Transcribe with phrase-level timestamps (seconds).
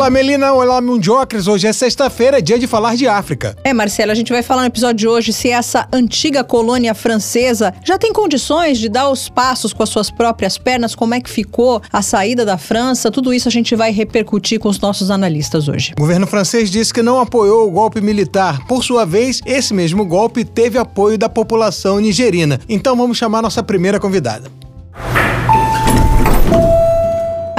[0.00, 0.54] Olá, Melina.
[0.54, 1.46] Olá, Mundiocres.
[1.46, 3.54] Hoje é sexta-feira, dia de falar de África.
[3.62, 7.74] É, Marcelo, a gente vai falar no episódio de hoje se essa antiga colônia francesa
[7.84, 11.28] já tem condições de dar os passos com as suas próprias pernas, como é que
[11.28, 13.10] ficou a saída da França.
[13.10, 15.92] Tudo isso a gente vai repercutir com os nossos analistas hoje.
[15.98, 18.66] O governo francês disse que não apoiou o golpe militar.
[18.66, 22.58] Por sua vez, esse mesmo golpe teve apoio da população nigerina.
[22.70, 24.50] Então vamos chamar nossa primeira convidada.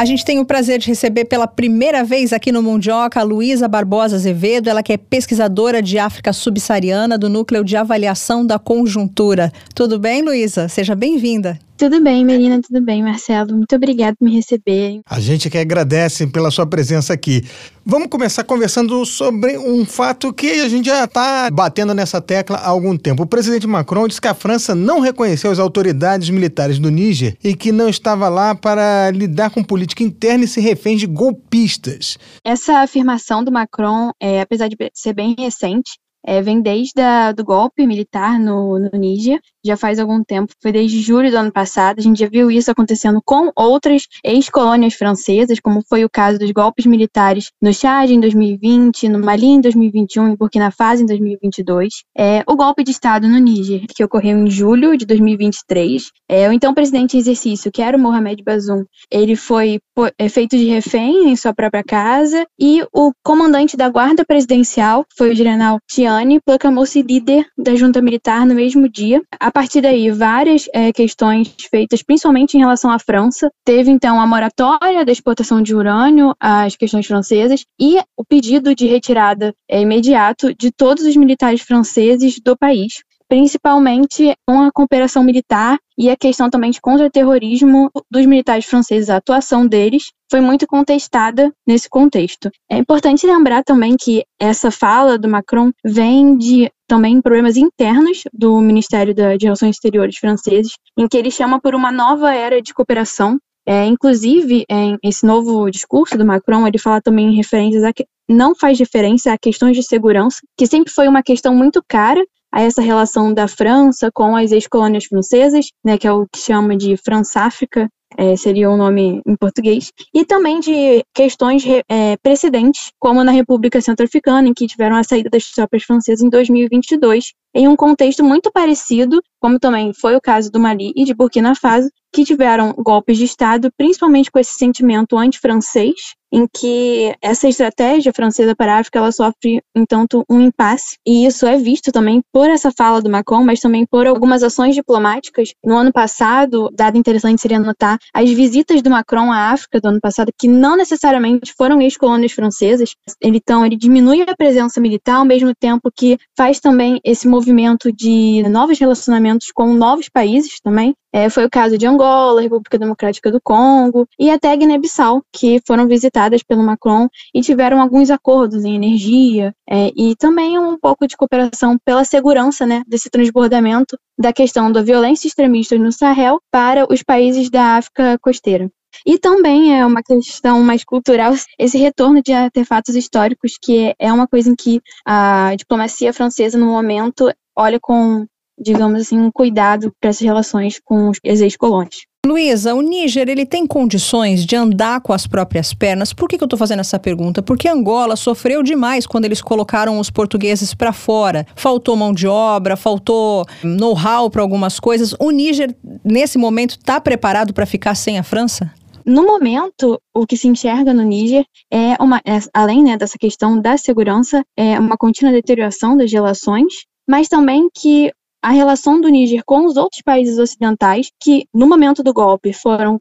[0.01, 3.67] A gente tem o prazer de receber pela primeira vez aqui no Mundioca a Luísa
[3.67, 9.53] Barbosa Azevedo, ela que é pesquisadora de África Subsaariana do Núcleo de Avaliação da Conjuntura.
[9.75, 10.67] Tudo bem, Luísa?
[10.67, 11.59] Seja bem-vinda.
[11.81, 13.55] Tudo bem, Melina, tudo bem, Marcelo.
[13.57, 15.01] Muito obrigado por me receber.
[15.03, 17.41] A gente que agradece pela sua presença aqui.
[17.83, 22.67] Vamos começar conversando sobre um fato que a gente já está batendo nessa tecla há
[22.67, 23.23] algum tempo.
[23.23, 27.55] O presidente Macron disse que a França não reconheceu as autoridades militares do Níger e
[27.55, 32.15] que não estava lá para lidar com política interna e se refém de golpistas.
[32.45, 37.43] Essa afirmação do Macron, é, apesar de ser bem recente, é, vem desde a, do
[37.43, 41.99] golpe militar no, no Níger, já faz algum tempo, foi desde julho do ano passado,
[41.99, 46.51] a gente já viu isso acontecendo com outras ex-colônias francesas, como foi o caso dos
[46.51, 52.03] golpes militares no Chad em 2020, no Mali em 2021 e Burkina Faso em 2022.
[52.17, 56.51] É, o golpe de Estado no Níger, que ocorreu em julho de 2023, é, o
[56.51, 59.79] então presidente em exercício, que era o Mohamed Bazoum, ele foi
[60.17, 65.31] é, feito de refém em sua própria casa e o comandante da guarda presidencial foi
[65.31, 69.21] o general Tiani, proclamou-se líder da junta militar no mesmo dia.
[69.39, 73.51] A a partir daí, várias é, questões feitas, principalmente em relação à França.
[73.65, 78.87] Teve, então, a moratória da exportação de urânio às questões francesas e o pedido de
[78.87, 85.77] retirada é, imediato de todos os militares franceses do país principalmente com a cooperação militar
[85.97, 91.49] e a questão também de contra-terrorismo dos militares franceses, a atuação deles foi muito contestada
[91.65, 92.51] nesse contexto.
[92.69, 98.59] É importante lembrar também que essa fala do Macron vem de também problemas internos do
[98.59, 103.39] Ministério de Relações Exteriores franceses, em que ele chama por uma nova era de cooperação.
[103.65, 108.05] É, inclusive, em esse novo discurso do Macron, ele fala também em referências a que
[108.27, 112.21] não faz referência a questões de segurança, que sempre foi uma questão muito cara
[112.53, 116.75] a essa relação da França com as ex-colônias francesas, né, que é o que chama
[116.75, 117.87] de França-África,
[118.17, 123.31] é, seria o um nome em português, e também de questões é, precedentes, como na
[123.31, 128.23] República Centro-Africana, em que tiveram a saída das tropas francesas em 2022, em um contexto
[128.23, 132.73] muito parecido, como também foi o caso do Mali e de Burkina Faso, que tiveram
[132.73, 138.79] golpes de Estado, principalmente com esse sentimento anti-francês, em que essa estratégia francesa para a
[138.79, 140.97] África ela sofre, entanto, um impasse.
[141.05, 144.73] E isso é visto também por essa fala do Macron, mas também por algumas ações
[144.73, 145.49] diplomáticas.
[145.63, 149.99] No ano passado, dado interessante seria notar as visitas do Macron à África do ano
[149.99, 152.95] passado, que não necessariamente foram ex-colônias francesas.
[153.21, 158.43] Então, ele diminui a presença militar, ao mesmo tempo que faz também esse movimento de
[158.49, 160.93] novos relacionamentos com novos países também.
[161.13, 162.00] É, foi o caso de Angola,
[162.39, 168.09] República Democrática do Congo e até Guiné-Bissau, que foram visitadas pelo Macron e tiveram alguns
[168.09, 173.97] acordos em energia é, e também um pouco de cooperação pela segurança né, desse transbordamento
[174.17, 178.69] da questão da violência extremista no Sahel para os países da África costeira.
[179.05, 184.27] E também é uma questão mais cultural, esse retorno de artefatos históricos, que é uma
[184.27, 188.25] coisa em que a diplomacia francesa, no momento, olha com
[188.61, 192.11] digamos assim, um cuidado para essas relações com os ex-colônias.
[192.23, 196.13] Luísa, o Níger ele tem condições de andar com as próprias pernas?
[196.13, 197.41] Por que, que eu estou fazendo essa pergunta?
[197.41, 201.47] Porque Angola sofreu demais quando eles colocaram os portugueses para fora.
[201.55, 205.15] Faltou mão de obra, faltou know-how para algumas coisas.
[205.19, 208.71] O Níger, nesse momento, está preparado para ficar sem a França?
[209.03, 213.59] No momento, o que se enxerga no Níger é uma, é, além né, dessa questão
[213.59, 219.43] da segurança, é uma contínua deterioração das relações, mas também que a relação do Níger
[219.45, 222.99] com os outros países ocidentais, que no momento do golpe foram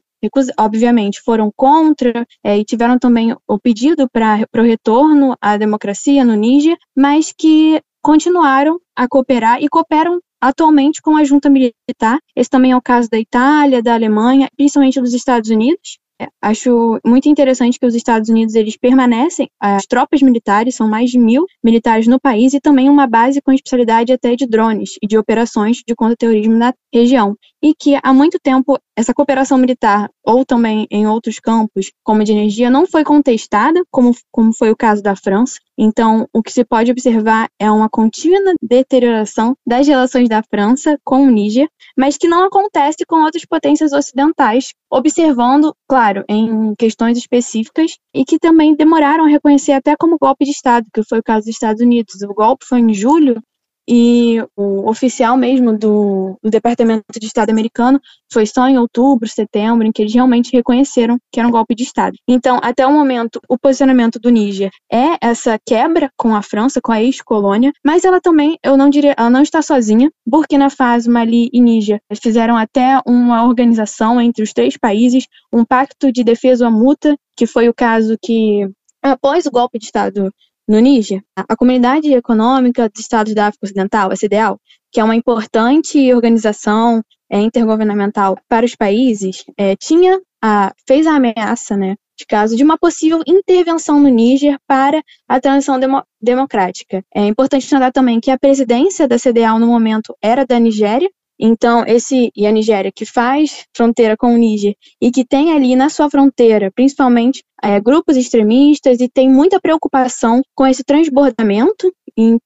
[0.59, 6.35] obviamente foram contra é, e tiveram também o pedido para o retorno à democracia no
[6.35, 12.19] Níger, mas que continuaram a cooperar e cooperam atualmente com a junta militar.
[12.35, 15.97] Esse também é o caso da Itália, da Alemanha, principalmente dos Estados Unidos.
[16.41, 21.19] Acho muito interessante que os Estados Unidos eles permanecem, as tropas militares, são mais de
[21.19, 25.17] mil militares no país e também uma base com especialidade até de drones e de
[25.17, 27.35] operações de contra-terrorismo na região.
[27.63, 32.31] E que há muito tempo essa cooperação militar, ou também em outros campos, como de
[32.31, 35.59] energia, não foi contestada, como, como foi o caso da França.
[35.77, 41.23] Então, o que se pode observar é uma contínua deterioração das relações da França com
[41.23, 41.67] o Níger,
[41.97, 48.37] mas que não acontece com outras potências ocidentais, observando, claro, em questões específicas e que
[48.37, 51.81] também demoraram a reconhecer até como golpe de Estado, que foi o caso dos Estados
[51.81, 52.21] Unidos.
[52.21, 53.41] O golpe foi em julho
[53.87, 57.99] e o oficial mesmo do, do, Departamento de Estado americano
[58.31, 61.83] foi só em outubro, setembro, em que eles realmente reconheceram que era um golpe de
[61.83, 62.15] Estado.
[62.27, 66.91] Então, até o momento, o posicionamento do Níger é essa quebra com a França, com
[66.91, 70.11] a ex-colônia, mas ela também, eu não diria, ela não está sozinha.
[70.25, 76.11] Burkina Faso, Mali e Níger fizeram até uma organização entre os três países, um pacto
[76.11, 78.69] de defesa mútua, que foi o caso que
[79.01, 80.31] após o golpe de Estado
[80.67, 84.59] no Níger, a Comunidade Econômica dos Estados da África Ocidental, a CDAO,
[84.91, 91.15] que é uma importante organização é, intergovernamental para os países, é, tinha a, fez a
[91.15, 97.03] ameaça, né, de caso de uma possível intervenção no Níger para a transição demo, democrática.
[97.15, 101.09] É importante notar também que a presidência da CDAO no momento era da Nigéria,
[101.43, 105.75] então, esse e a Nigéria, que faz fronteira com o Níger e que tem ali
[105.75, 111.91] na sua fronteira, principalmente, é, grupos extremistas e tem muita preocupação com esse transbordamento,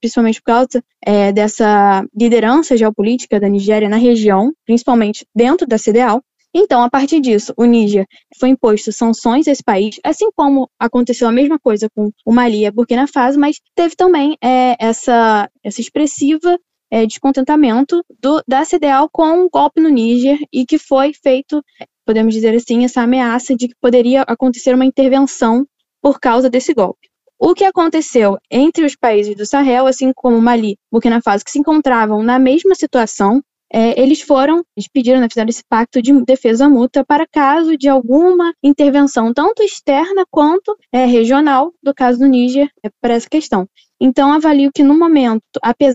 [0.00, 6.22] principalmente por causa é, dessa liderança geopolítica da Nigéria na região, principalmente dentro da CDAO.
[6.54, 8.06] Então, a partir disso, o Níger
[8.40, 12.60] foi imposto sanções a esse país, assim como aconteceu a mesma coisa com o Mali
[12.60, 16.58] e a Burkina Faso, mas teve também é, essa, essa expressiva
[16.90, 21.62] é, descontentamento do, da CDAO com o golpe no Níger e que foi feito,
[22.04, 25.66] podemos dizer assim, essa ameaça de que poderia acontecer uma intervenção
[26.00, 27.08] por causa desse golpe.
[27.38, 31.58] O que aconteceu entre os países do Sahel, assim como Mali, Burkina Faso, que se
[31.58, 36.68] encontravam na mesma situação, é, eles foram, eles pediram, né, fizeram esse pacto de defesa
[36.68, 42.70] mútua para caso de alguma intervenção, tanto externa quanto é, regional, do caso do Níger,
[42.82, 43.68] é, para essa questão.
[44.00, 45.42] Então, avalio que no momento,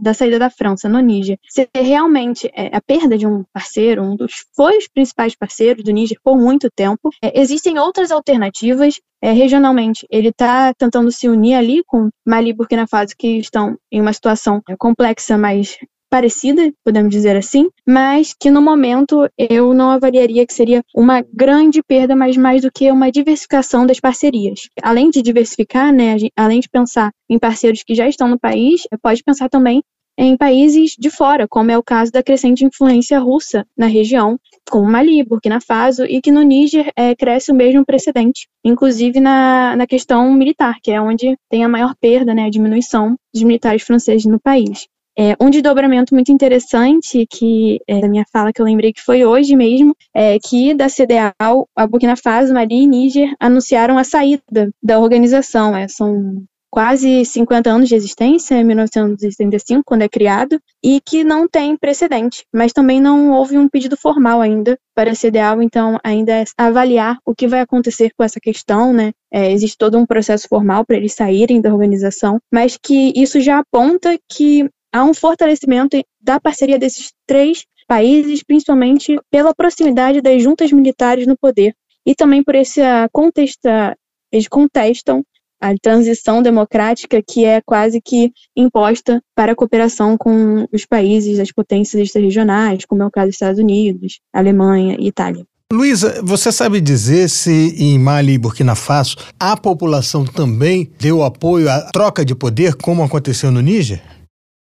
[0.01, 4.15] da saída da França no Níger, ser realmente é, a perda de um parceiro, um
[4.15, 8.99] dos foi os principais parceiros do Níger por muito tempo, é, existem outras alternativas.
[9.23, 13.77] É, regionalmente, ele está tentando se unir ali com Mali e Burkina Faso, que estão
[13.91, 15.77] em uma situação é, complexa, mas
[16.11, 21.81] parecida, podemos dizer assim, mas que no momento eu não avaliaria que seria uma grande
[21.81, 24.67] perda, mas mais do que uma diversificação das parcerias.
[24.83, 29.23] Além de diversificar, né, além de pensar em parceiros que já estão no país, pode
[29.23, 29.81] pensar também
[30.17, 34.37] em países de fora, como é o caso da crescente influência russa na região,
[34.69, 39.77] como Mali, Burkina Faso, e que no Níger é, cresce o mesmo precedente, inclusive na,
[39.77, 43.83] na questão militar, que é onde tem a maior perda, né, a diminuição dos militares
[43.83, 44.87] franceses no país.
[45.17, 49.25] É, um desdobramento muito interessante que é, da minha fala que eu lembrei que foi
[49.25, 54.71] hoje mesmo, é que da CDAO, a Burkina Faso, Mali e Níger anunciaram a saída
[54.81, 55.75] da organização.
[55.75, 61.75] É, são quase 50 anos de existência, 1975, quando é criado, e que não tem
[61.75, 66.45] precedente, mas também não houve um pedido formal ainda para a CDAO, então ainda é
[66.57, 69.11] avaliar o que vai acontecer com essa questão, né?
[69.29, 73.59] É, existe todo um processo formal para eles saírem da organização, mas que isso já
[73.59, 80.71] aponta que há um fortalecimento da parceria desses três países, principalmente pela proximidade das juntas
[80.71, 81.73] militares no poder
[82.05, 83.95] e também por esse contesta,
[84.31, 85.23] eles contestam
[85.61, 91.51] a transição democrática que é quase que imposta para a cooperação com os países, as
[91.51, 95.45] potências extra-regionais, como é o caso dos Estados Unidos, Alemanha e Itália.
[95.71, 101.69] Luísa, você sabe dizer se em Mali e Burkina Faso a população também deu apoio
[101.69, 104.01] à troca de poder, como aconteceu no Níger?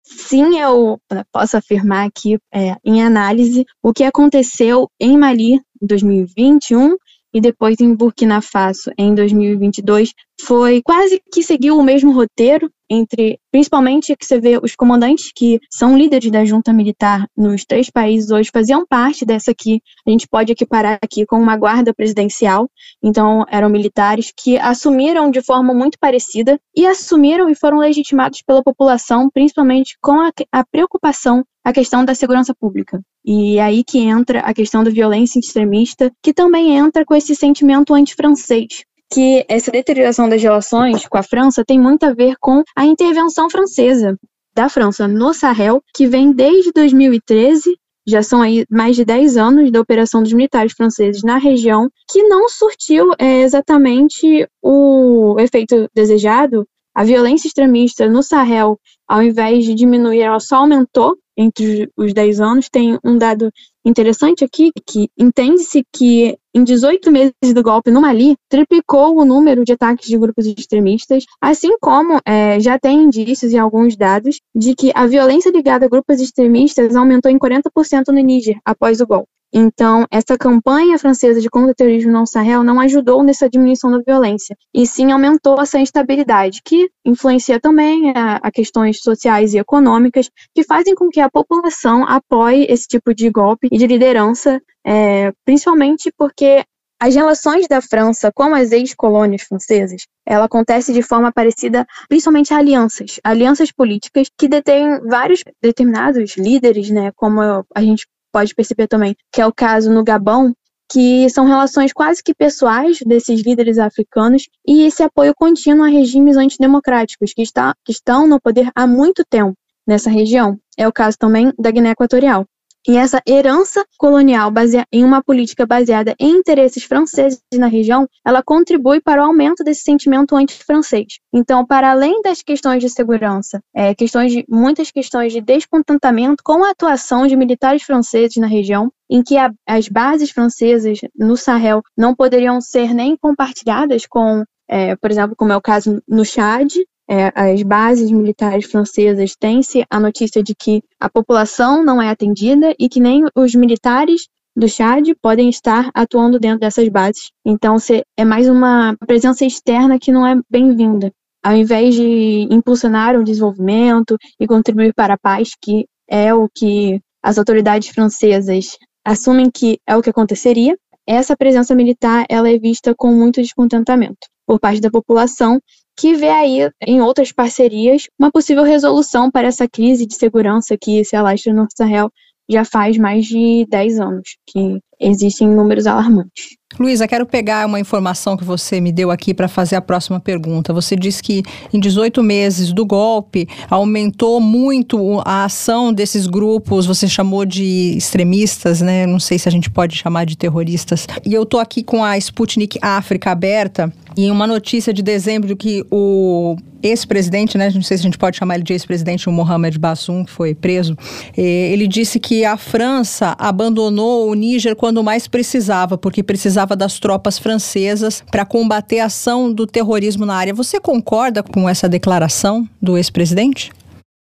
[0.09, 0.99] Sim eu
[1.31, 6.95] posso afirmar aqui é, em análise o que aconteceu em Mali em 2021
[7.33, 13.39] e depois em Burkina Faso em 2022 foi quase que seguiu o mesmo roteiro entre,
[13.51, 18.31] principalmente que você vê os comandantes que são líderes da junta militar nos três países
[18.31, 22.67] hoje faziam parte dessa que a gente pode equiparar aqui com uma guarda presidencial.
[23.03, 28.63] Então, eram militares que assumiram de forma muito parecida e assumiram e foram legitimados pela
[28.63, 32.99] população, principalmente com a, a preocupação a questão da segurança pública.
[33.23, 37.35] E é aí que entra a questão da violência extremista, que também entra com esse
[37.35, 42.63] sentimento anti-francês, que essa deterioração das relações com a França tem muito a ver com
[42.75, 44.17] a intervenção francesa
[44.53, 47.75] da França no Sahel, que vem desde 2013
[48.09, 52.23] já são aí mais de 10 anos da operação dos militares franceses na região, que
[52.23, 56.65] não surtiu é, exatamente o efeito desejado.
[56.95, 62.41] A violência extremista no Sahel, ao invés de diminuir, ela só aumentou entre os 10
[62.41, 62.69] anos.
[62.69, 63.51] Tem um dado
[63.85, 69.63] interessante aqui, que entende-se que em 18 meses do golpe no Mali, triplicou o número
[69.63, 74.73] de ataques de grupos extremistas, assim como é, já tem indícios e alguns dados de
[74.75, 79.29] que a violência ligada a grupos extremistas aumentou em 40% no Níger após o golpe.
[79.51, 84.85] Então, essa campanha francesa de contra-terrorismo no Sahel não ajudou nessa diminuição da violência, e
[84.85, 90.93] sim aumentou essa instabilidade, que influencia também a, a, questões sociais e econômicas, que fazem
[90.93, 96.63] com que a população apoie esse tipo de golpe e de liderança, é, principalmente porque
[97.01, 102.57] as relações da França com as ex-colônias francesas, ela acontece de forma parecida, principalmente a
[102.57, 109.15] alianças, alianças políticas que detêm vários determinados líderes, né, como a gente pode perceber também,
[109.31, 110.53] que é o caso no Gabão,
[110.91, 116.35] que são relações quase que pessoais desses líderes africanos e esse apoio contínuo a regimes
[116.35, 119.55] antidemocráticos que, está, que estão no poder há muito tempo
[119.87, 120.57] nessa região.
[120.77, 122.45] É o caso também da Guiné Equatorial.
[122.87, 124.51] E essa herança colonial
[124.91, 129.81] em uma política baseada em interesses franceses na região, ela contribui para o aumento desse
[129.81, 131.19] sentimento anti-francês.
[131.33, 136.63] Então, para além das questões de segurança, é, questões de, muitas questões de descontentamento com
[136.63, 141.81] a atuação de militares franceses na região, em que a, as bases francesas no Sahel
[141.97, 146.73] não poderiam ser nem compartilhadas com, é, por exemplo, como é o caso no Chad,
[147.09, 152.75] é, as bases militares francesas têm-se a notícia de que a população não é atendida
[152.77, 157.31] e que nem os militares do Chad podem estar atuando dentro dessas bases.
[157.43, 157.77] Então,
[158.15, 161.11] é mais uma presença externa que não é bem-vinda.
[161.43, 166.99] Ao invés de impulsionar o desenvolvimento e contribuir para a paz, que é o que
[167.23, 172.93] as autoridades francesas assumem que é o que aconteceria, essa presença militar ela é vista
[172.95, 175.61] com muito descontentamento por parte da população
[175.95, 181.05] que vê aí em outras parcerias uma possível resolução para essa crise de segurança que
[181.05, 182.09] se alastra no Sahel
[182.49, 186.59] já faz mais de 10 anos, que existem números alarmantes.
[186.79, 190.71] Luísa, quero pegar uma informação que você me deu aqui para fazer a próxima pergunta.
[190.71, 191.41] Você disse que
[191.73, 198.81] em 18 meses do golpe aumentou muito a ação desses grupos, você chamou de extremistas,
[198.81, 199.07] né?
[199.07, 201.07] Não sei se a gente pode chamar de terroristas.
[201.25, 205.83] E eu tô aqui com a Sputnik África aberta e uma notícia de dezembro que
[205.89, 207.69] o ex-presidente, né?
[207.71, 210.55] Não sei se a gente pode chamar ele de ex-presidente, o Mohamed Bassoum, que foi
[210.55, 210.95] preso.
[211.35, 217.37] Ele disse que a França abandonou o Níger quando mais precisava, porque precisava das tropas
[217.37, 220.53] francesas para combater a ação do terrorismo na área.
[220.53, 223.71] Você concorda com essa declaração do ex-presidente?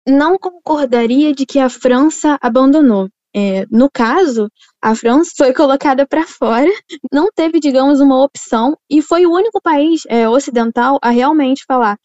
[0.08, 3.08] Não concordaria de que a França abandonou.
[3.36, 4.48] É, no caso,
[4.80, 6.70] a França foi colocada para fora,
[7.12, 11.98] não teve, digamos, uma opção e foi o único país é, ocidental a realmente falar: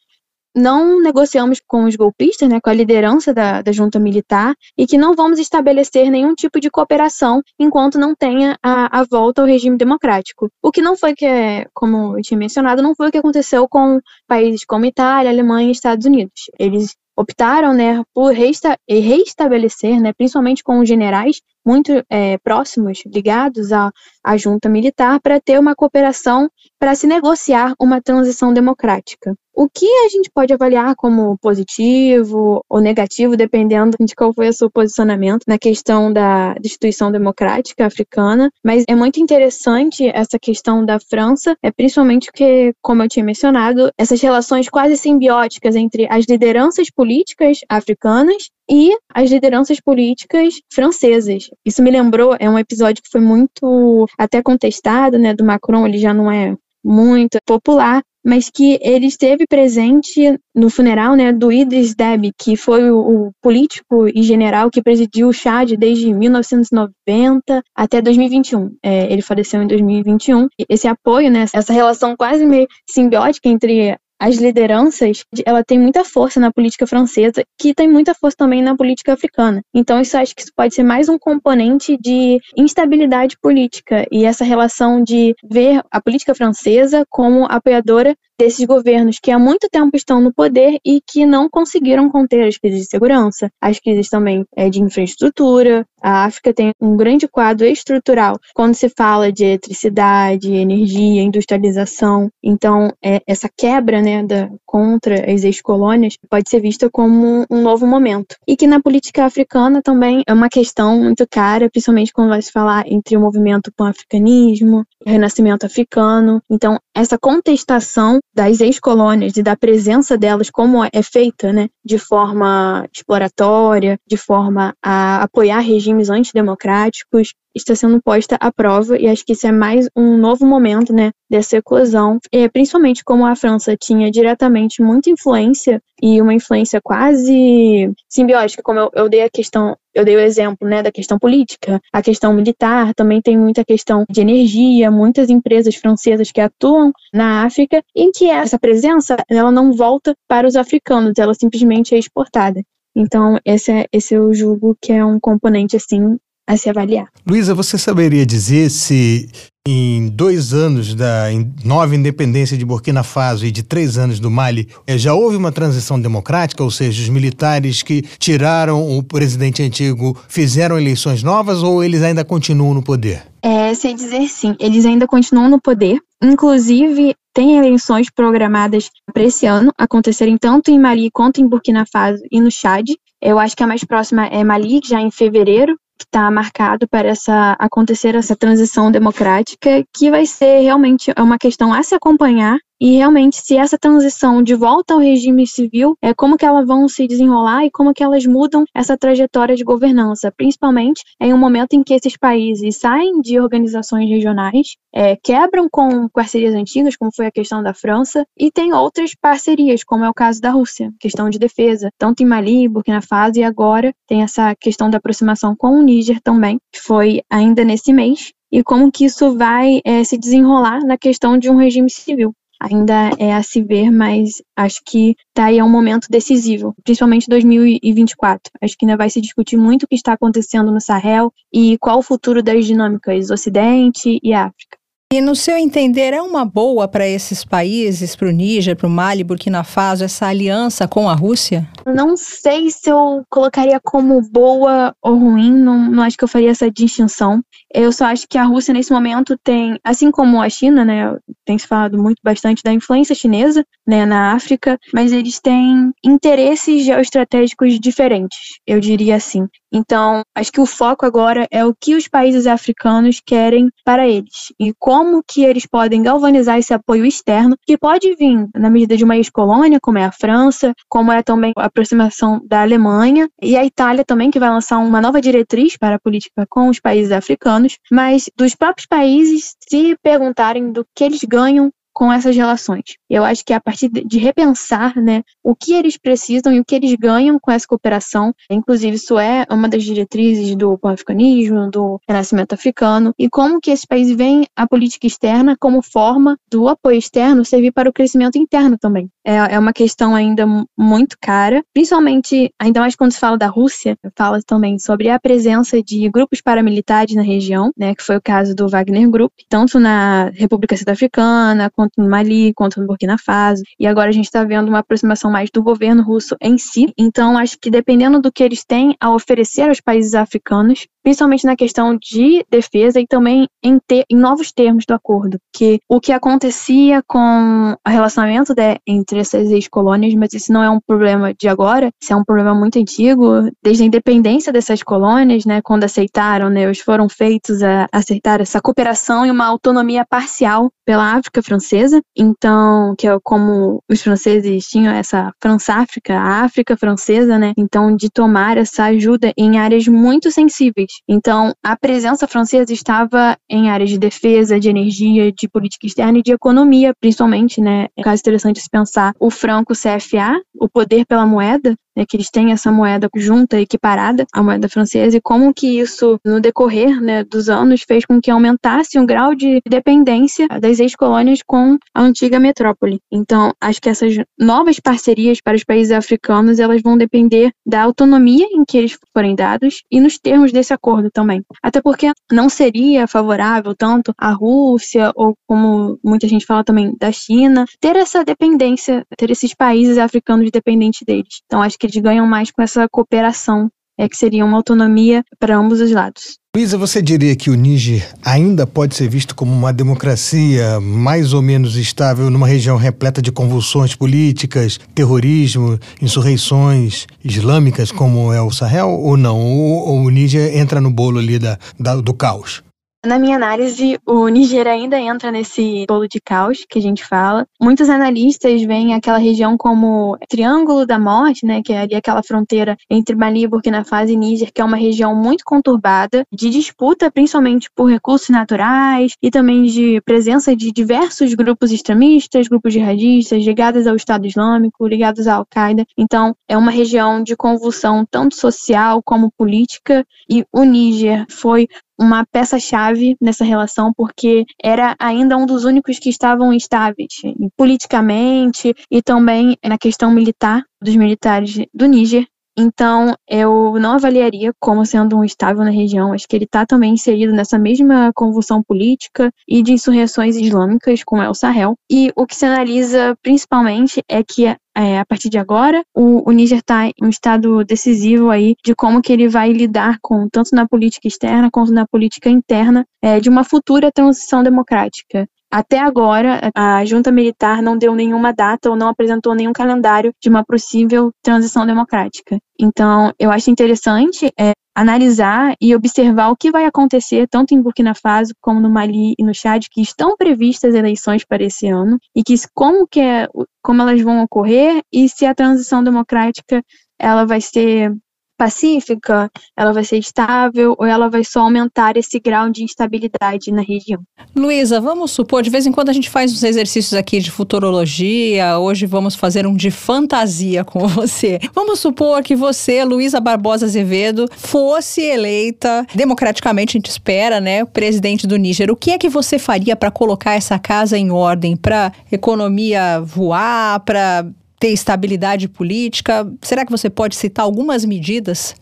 [0.56, 4.98] não negociamos com os golpistas, né, com a liderança da, da junta militar, e que
[4.98, 9.76] não vamos estabelecer nenhum tipo de cooperação enquanto não tenha a, a volta ao regime
[9.76, 10.48] democrático.
[10.62, 11.26] O que não foi que,
[11.74, 15.72] como eu tinha mencionado, não foi o que aconteceu com países como Itália, Alemanha e
[15.72, 16.50] Estados Unidos.
[16.58, 23.72] Eles optaram né, por reesta reestabelecer, né, principalmente com os generais muito é, próximos, ligados
[23.72, 23.90] à,
[24.24, 26.48] à junta militar, para ter uma cooperação
[26.78, 29.34] para se negociar uma transição democrática.
[29.54, 34.52] O que a gente pode avaliar como positivo ou negativo, dependendo de qual foi o
[34.52, 41.00] seu posicionamento na questão da instituição democrática africana, mas é muito interessante essa questão da
[41.00, 46.88] França, é principalmente porque, como eu tinha mencionado, essas relações quase simbióticas entre as lideranças
[46.88, 51.48] políticas africanas e as lideranças políticas francesas.
[51.64, 55.98] Isso me lembrou, é um episódio que foi muito até contestado, né, do Macron, ele
[55.98, 61.94] já não é muito popular, mas que ele esteve presente no funeral né, do Idris
[61.94, 68.02] Deby, que foi o, o, político e general que presidiu o Chad desde 1990 até
[68.02, 68.76] 2021.
[68.82, 70.48] É, ele faleceu em 2021.
[70.68, 76.40] Esse apoio, né, essa relação quase meio simbiótica entre as lideranças, ela tem muita força
[76.40, 79.62] na política francesa, que tem muita força também na política africana.
[79.74, 84.44] Então, isso acho que isso pode ser mais um componente de instabilidade política e essa
[84.44, 90.20] relação de ver a política francesa como apoiadora desses governos que há muito tempo estão
[90.20, 94.70] no poder e que não conseguiram conter as crises de segurança, as crises também é,
[94.70, 95.84] de infraestrutura.
[96.00, 102.30] A África tem um grande quadro estrutural quando se fala de eletricidade, energia, industrialização.
[102.42, 107.86] Então, é, essa quebra né, da, contra as ex-colônias pode ser vista como um novo
[107.86, 108.36] momento.
[108.46, 112.52] E que na política africana também é uma questão muito cara, principalmente quando vai se
[112.52, 116.40] falar entre o movimento pan-africanismo, renascimento africano.
[116.50, 122.86] Então, essa contestação das ex-colônias e da presença delas, como é feita, né, de forma
[122.94, 129.32] exploratória, de forma a apoiar regimes antidemocráticos, está sendo posta à prova e acho que
[129.32, 134.10] isso é mais um novo momento, né, dessa eclosão, é, principalmente como a França tinha
[134.10, 140.04] diretamente muita influência e uma influência quase simbiótica, como eu, eu dei a questão, eu
[140.04, 144.20] dei o exemplo, né, da questão política, a questão militar, também tem muita questão de
[144.20, 150.14] energia, muitas empresas francesas que atuam na África, em que essa presença, ela não volta
[150.28, 152.62] para os africanos, ela simplesmente é exportada.
[152.96, 156.18] Então, esse é, esse eu julgo que é um componente, assim,
[156.48, 157.08] a se avaliar.
[157.26, 159.28] Luísa, você saberia dizer se
[159.70, 161.24] em dois anos da
[161.62, 165.52] nova independência de Burkina Faso e de três anos do Mali, eh, já houve uma
[165.52, 171.84] transição democrática, ou seja, os militares que tiraram o presidente antigo fizeram eleições novas ou
[171.84, 173.24] eles ainda continuam no poder?
[173.42, 176.00] É, sei dizer sim, eles ainda continuam no poder.
[176.22, 182.22] Inclusive, tem eleições programadas para esse ano acontecerem tanto em Mali quanto em Burkina Faso
[182.32, 182.86] e no Chad.
[183.20, 187.08] Eu acho que a mais próxima é Mali, já em fevereiro, que está marcado para
[187.08, 192.96] essa acontecer essa transição democrática, que vai ser realmente uma questão a se acompanhar e
[192.96, 197.06] realmente se essa transição de volta ao regime civil é como que elas vão se
[197.06, 201.82] desenrolar e como que elas mudam essa trajetória de governança, principalmente em um momento em
[201.82, 207.32] que esses países saem de organizações regionais, é, quebram com parcerias antigas, como foi a
[207.32, 211.38] questão da França, e tem outras parcerias, como é o caso da Rússia, questão de
[211.38, 215.82] defesa, tanto em Mali, Burkina Faso e agora tem essa questão da aproximação com o
[215.82, 220.80] Níger também, que foi ainda nesse mês, e como que isso vai é, se desenrolar
[220.84, 225.46] na questão de um regime civil ainda é a se ver, mas acho que tá
[225.46, 228.52] aí é um momento decisivo, principalmente 2024.
[228.60, 231.98] Acho que ainda vai se discutir muito o que está acontecendo no Sahel e qual
[231.98, 234.67] o futuro das dinâmicas Ocidente e África.
[235.10, 238.90] E no seu entender, é uma boa para esses países, para o Níger, para o
[238.90, 241.66] Mali, Burkina Faso, essa aliança com a Rússia?
[241.86, 246.50] Não sei se eu colocaria como boa ou ruim, não, não acho que eu faria
[246.50, 247.40] essa distinção.
[247.72, 251.56] Eu só acho que a Rússia, nesse momento, tem, assim como a China, né, tem
[251.56, 257.80] se falado muito bastante da influência chinesa né, na África, mas eles têm interesses geoestratégicos
[257.80, 259.46] diferentes, eu diria assim.
[259.72, 264.52] Então, acho que o foco agora é o que os países africanos querem para eles
[264.58, 269.04] e como que eles podem galvanizar esse apoio externo, que pode vir na medida de
[269.04, 273.64] uma ex-colônia, como é a França, como é também a aproximação da Alemanha e a
[273.64, 277.78] Itália também, que vai lançar uma nova diretriz para a política com os países africanos,
[277.90, 282.96] mas dos próprios países se perguntarem do que eles ganham com essas relações.
[283.10, 286.76] Eu acho que a partir de repensar né, o que eles precisam e o que
[286.76, 292.54] eles ganham com essa cooperação, inclusive isso é uma das diretrizes do pan-africanismo, do renascimento
[292.54, 297.44] africano, e como que esse país vem a política externa como forma do apoio externo
[297.44, 299.10] servir para o crescimento interno também.
[299.26, 300.46] É, é uma questão ainda
[300.78, 305.82] muito cara, principalmente, ainda mais quando se fala da Rússia, fala também sobre a presença
[305.82, 310.30] de grupos paramilitares na região, né, que foi o caso do Wagner Group, tanto na
[310.32, 313.62] República Centro-Africana, quanto no Mali, quanto no Burkina Faso.
[313.78, 316.92] E agora a gente está vendo uma aproximação mais do governo russo em si.
[316.98, 321.56] Então, acho que dependendo do que eles têm a oferecer aos países africanos, principalmente na
[321.56, 326.12] questão de defesa e também em, ter, em novos termos do acordo, que o que
[326.12, 331.48] acontecia com o relacionamento de, entre essas ex-colônias, mas isso não é um problema de
[331.48, 336.50] agora, isso é um problema muito antigo, desde a independência dessas colônias, né, quando aceitaram,
[336.50, 342.02] né, eles foram feitos a aceitar essa cooperação e uma autonomia parcial pela África francesa,
[342.14, 348.10] então, que é como os franceses tinham essa França-África, a África francesa, né, então de
[348.10, 353.98] tomar essa ajuda em áreas muito sensíveis, então, a presença francesa estava em áreas de
[353.98, 357.86] defesa, de energia, de política externa e de economia, principalmente, né?
[357.96, 362.16] É um caso interessante se pensar o franco CFA, o poder pela moeda, né, que
[362.16, 367.02] eles têm essa moeda junta, equiparada à moeda francesa, e como que isso, no decorrer
[367.02, 372.02] né, dos anos, fez com que aumentasse o grau de dependência das ex-colônias com a
[372.02, 373.00] antiga metrópole.
[373.10, 378.46] Então, acho que essas novas parcerias para os países africanos, elas vão depender da autonomia
[378.52, 381.42] em que eles forem dados e nos termos desse acordo também.
[381.60, 387.10] Até porque não seria favorável tanto a Rússia, ou como muita gente fala também da
[387.10, 391.40] China, ter essa dependência, ter esses países africanos dependentes deles.
[391.46, 395.56] Então, acho que eles ganham mais com essa cooperação, é que seria uma autonomia para
[395.56, 396.38] ambos os lados.
[396.54, 401.42] Luísa, você diria que o Níger ainda pode ser visto como uma democracia mais ou
[401.42, 408.88] menos estável numa região repleta de convulsões políticas, terrorismo, insurreições islâmicas, como é o Sahel,
[408.88, 409.38] ou não?
[409.38, 412.62] Ou, ou o Níger entra no bolo ali da, da, do caos?
[413.06, 417.46] Na minha análise, o Niger ainda entra nesse bolo de caos que a gente fala.
[417.60, 422.76] Muitos analistas veem aquela região como Triângulo da Morte, né, que é ali aquela fronteira
[422.90, 427.70] entre Mali, Burkina Faso e Níger, que é uma região muito conturbada, de disputa principalmente
[427.72, 433.94] por recursos naturais e também de presença de diversos grupos extremistas, grupos jihadistas ligados ao
[433.94, 435.86] Estado Islâmico, ligados à Al-Qaeda.
[435.96, 442.24] Então, é uma região de convulsão tanto social como política e o Níger foi uma
[442.24, 447.08] peça-chave nessa relação, porque era ainda um dos únicos que estavam estáveis
[447.56, 452.26] politicamente e também na questão militar dos militares do Níger.
[452.60, 456.12] Então, eu não avaliaria como sendo um estável na região.
[456.12, 461.22] Acho que ele está também inserido nessa mesma convulsão política e de insurreições islâmicas, como
[461.22, 461.76] é o Sahel.
[461.88, 466.32] E o que se analisa principalmente é que é, a partir de agora, o, o
[466.32, 470.54] Níger está em um estado decisivo aí de como que ele vai lidar com, tanto
[470.54, 475.26] na política externa quanto na política interna, é, de uma futura transição democrática.
[475.50, 480.28] Até agora, a junta militar não deu nenhuma data ou não apresentou nenhum calendário de
[480.28, 482.38] uma possível transição democrática.
[482.60, 487.96] Então, eu acho interessante é, analisar e observar o que vai acontecer tanto em Burkina
[487.96, 492.22] Faso como no Mali e no Chad, que estão previstas eleições para esse ano e
[492.22, 493.26] que como que é,
[493.60, 496.62] como elas vão ocorrer e se a transição democrática
[496.96, 497.92] ela vai ser
[498.38, 503.62] pacífica, ela vai ser estável ou ela vai só aumentar esse grau de instabilidade na
[503.62, 504.00] região.
[504.34, 508.58] Luísa, vamos supor, de vez em quando a gente faz uns exercícios aqui de futurologia,
[508.58, 511.40] hoje vamos fazer um de fantasia com você.
[511.52, 518.26] Vamos supor que você, Luísa Barbosa Azevedo, fosse eleita democraticamente, a gente espera, né, presidente
[518.26, 518.70] do Níger.
[518.70, 523.80] O que é que você faria para colocar essa casa em ordem, para economia voar,
[523.80, 524.24] para
[524.58, 526.30] ter estabilidade política?
[526.42, 528.54] Será que você pode citar algumas medidas?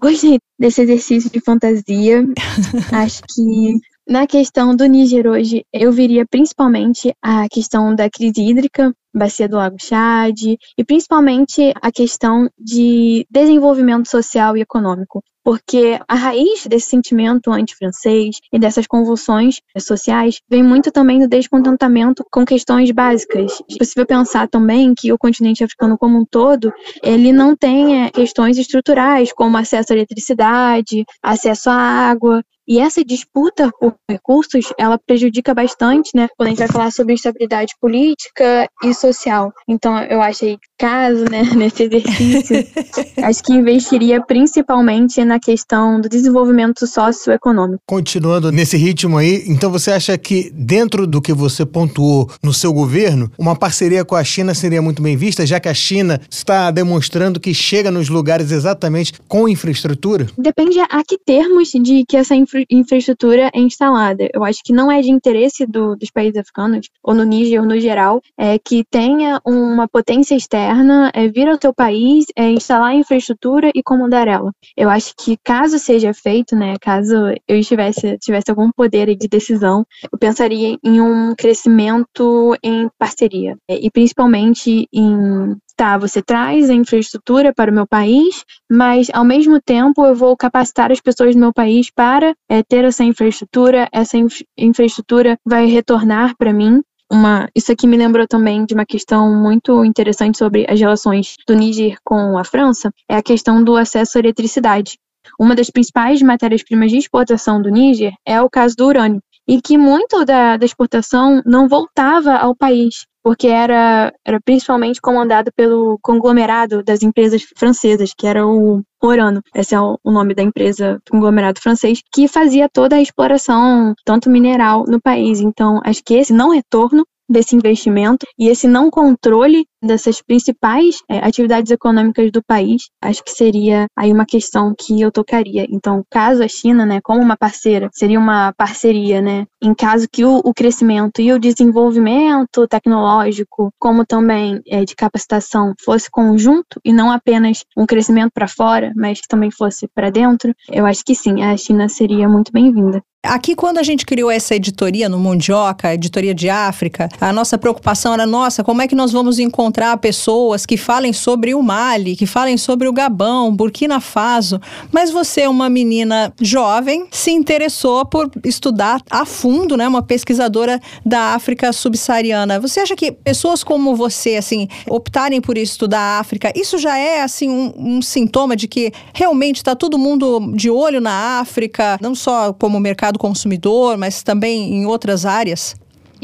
[0.00, 2.24] Gostei desse exercício de fantasia.
[2.92, 3.74] Acho que
[4.08, 9.56] na questão do Níger hoje, eu viria principalmente a questão da crise hídrica, bacia do
[9.56, 16.88] Lago Chad, e principalmente a questão de desenvolvimento social e econômico porque a raiz desse
[16.88, 23.60] sentimento anti-francês e dessas convulsões sociais vem muito também do descontentamento com questões básicas.
[23.70, 28.10] É possível pensar também que o continente africano como um todo, ele não tem é,
[28.10, 34.98] questões estruturais como acesso à eletricidade, acesso à água, e essa disputa por recursos, ela
[34.98, 39.52] prejudica bastante, né, quando a gente vai falar sobre instabilidade política e social.
[39.68, 42.56] Então, eu achei caso, né, nesse exercício,
[43.22, 47.82] acho que investiria principalmente na questão do desenvolvimento socioeconômico.
[47.86, 52.72] Continuando nesse ritmo aí, então você acha que dentro do que você pontuou no seu
[52.72, 56.70] governo, uma parceria com a China seria muito bem vista, já que a China está
[56.70, 60.26] demonstrando que chega nos lugares exatamente com infraestrutura?
[60.38, 64.28] Depende a que termos de que essa infraestrutura infra infraestrutura é instalada.
[64.32, 67.66] Eu acho que não é de interesse do, dos países africanos, ou no Níger, ou
[67.66, 72.90] no geral, é que tenha uma potência externa, é, vir ao teu país, é, instalar
[72.90, 74.52] a infraestrutura e comandar ela.
[74.76, 77.14] Eu acho que caso seja feito, né, caso
[77.48, 83.76] eu estivesse, tivesse algum poder de decisão, eu pensaria em um crescimento em parceria, é,
[83.76, 89.60] e principalmente em tá, você traz a infraestrutura para o meu país, mas ao mesmo
[89.60, 94.16] tempo eu vou capacitar as pessoas do meu país para é, ter essa infraestrutura, essa
[94.16, 96.82] infra infraestrutura vai retornar para mim.
[97.10, 101.54] Uma, isso aqui me lembrou também de uma questão muito interessante sobre as relações do
[101.56, 104.96] Níger com a França, é a questão do acesso à eletricidade.
[105.36, 109.76] Uma das principais matérias-primas de exportação do Níger é o caso do urânio, e que
[109.76, 116.82] muito da, da exportação não voltava ao país porque era, era principalmente comandado pelo conglomerado
[116.82, 122.00] das empresas francesas, que era o Orano, esse é o, nome da empresa conglomerado francês,
[122.12, 125.40] que fazia toda a exploração, tanto mineral, no país.
[125.40, 131.18] Então, acho que esse não retorno desse investimento e esse não controle dessas principais é,
[131.18, 135.66] atividades econômicas do país, acho que seria aí uma questão que eu tocaria.
[135.70, 140.24] Então, caso a China, né, como uma parceira, seria uma parceria, né, em caso que
[140.24, 146.92] o, o crescimento e o desenvolvimento tecnológico, como também é, de capacitação, fosse conjunto e
[146.92, 151.14] não apenas um crescimento para fora, mas que também fosse para dentro, eu acho que
[151.14, 153.02] sim, a China seria muito bem-vinda.
[153.24, 158.12] Aqui, quando a gente criou essa editoria no Mundioca, editoria de África, a nossa preocupação
[158.12, 162.14] era, nossa, como é que nós vamos encontrar encontrar pessoas que falem sobre o Mali,
[162.14, 168.04] que falem sobre o Gabão, Burkina Faso, mas você é uma menina jovem, se interessou
[168.04, 172.60] por estudar a fundo, né, uma pesquisadora da África subsaariana.
[172.60, 177.22] Você acha que pessoas como você, assim, optarem por estudar a África, isso já é,
[177.22, 182.14] assim, um, um sintoma de que realmente está todo mundo de olho na África, não
[182.14, 185.74] só como mercado consumidor, mas também em outras áreas?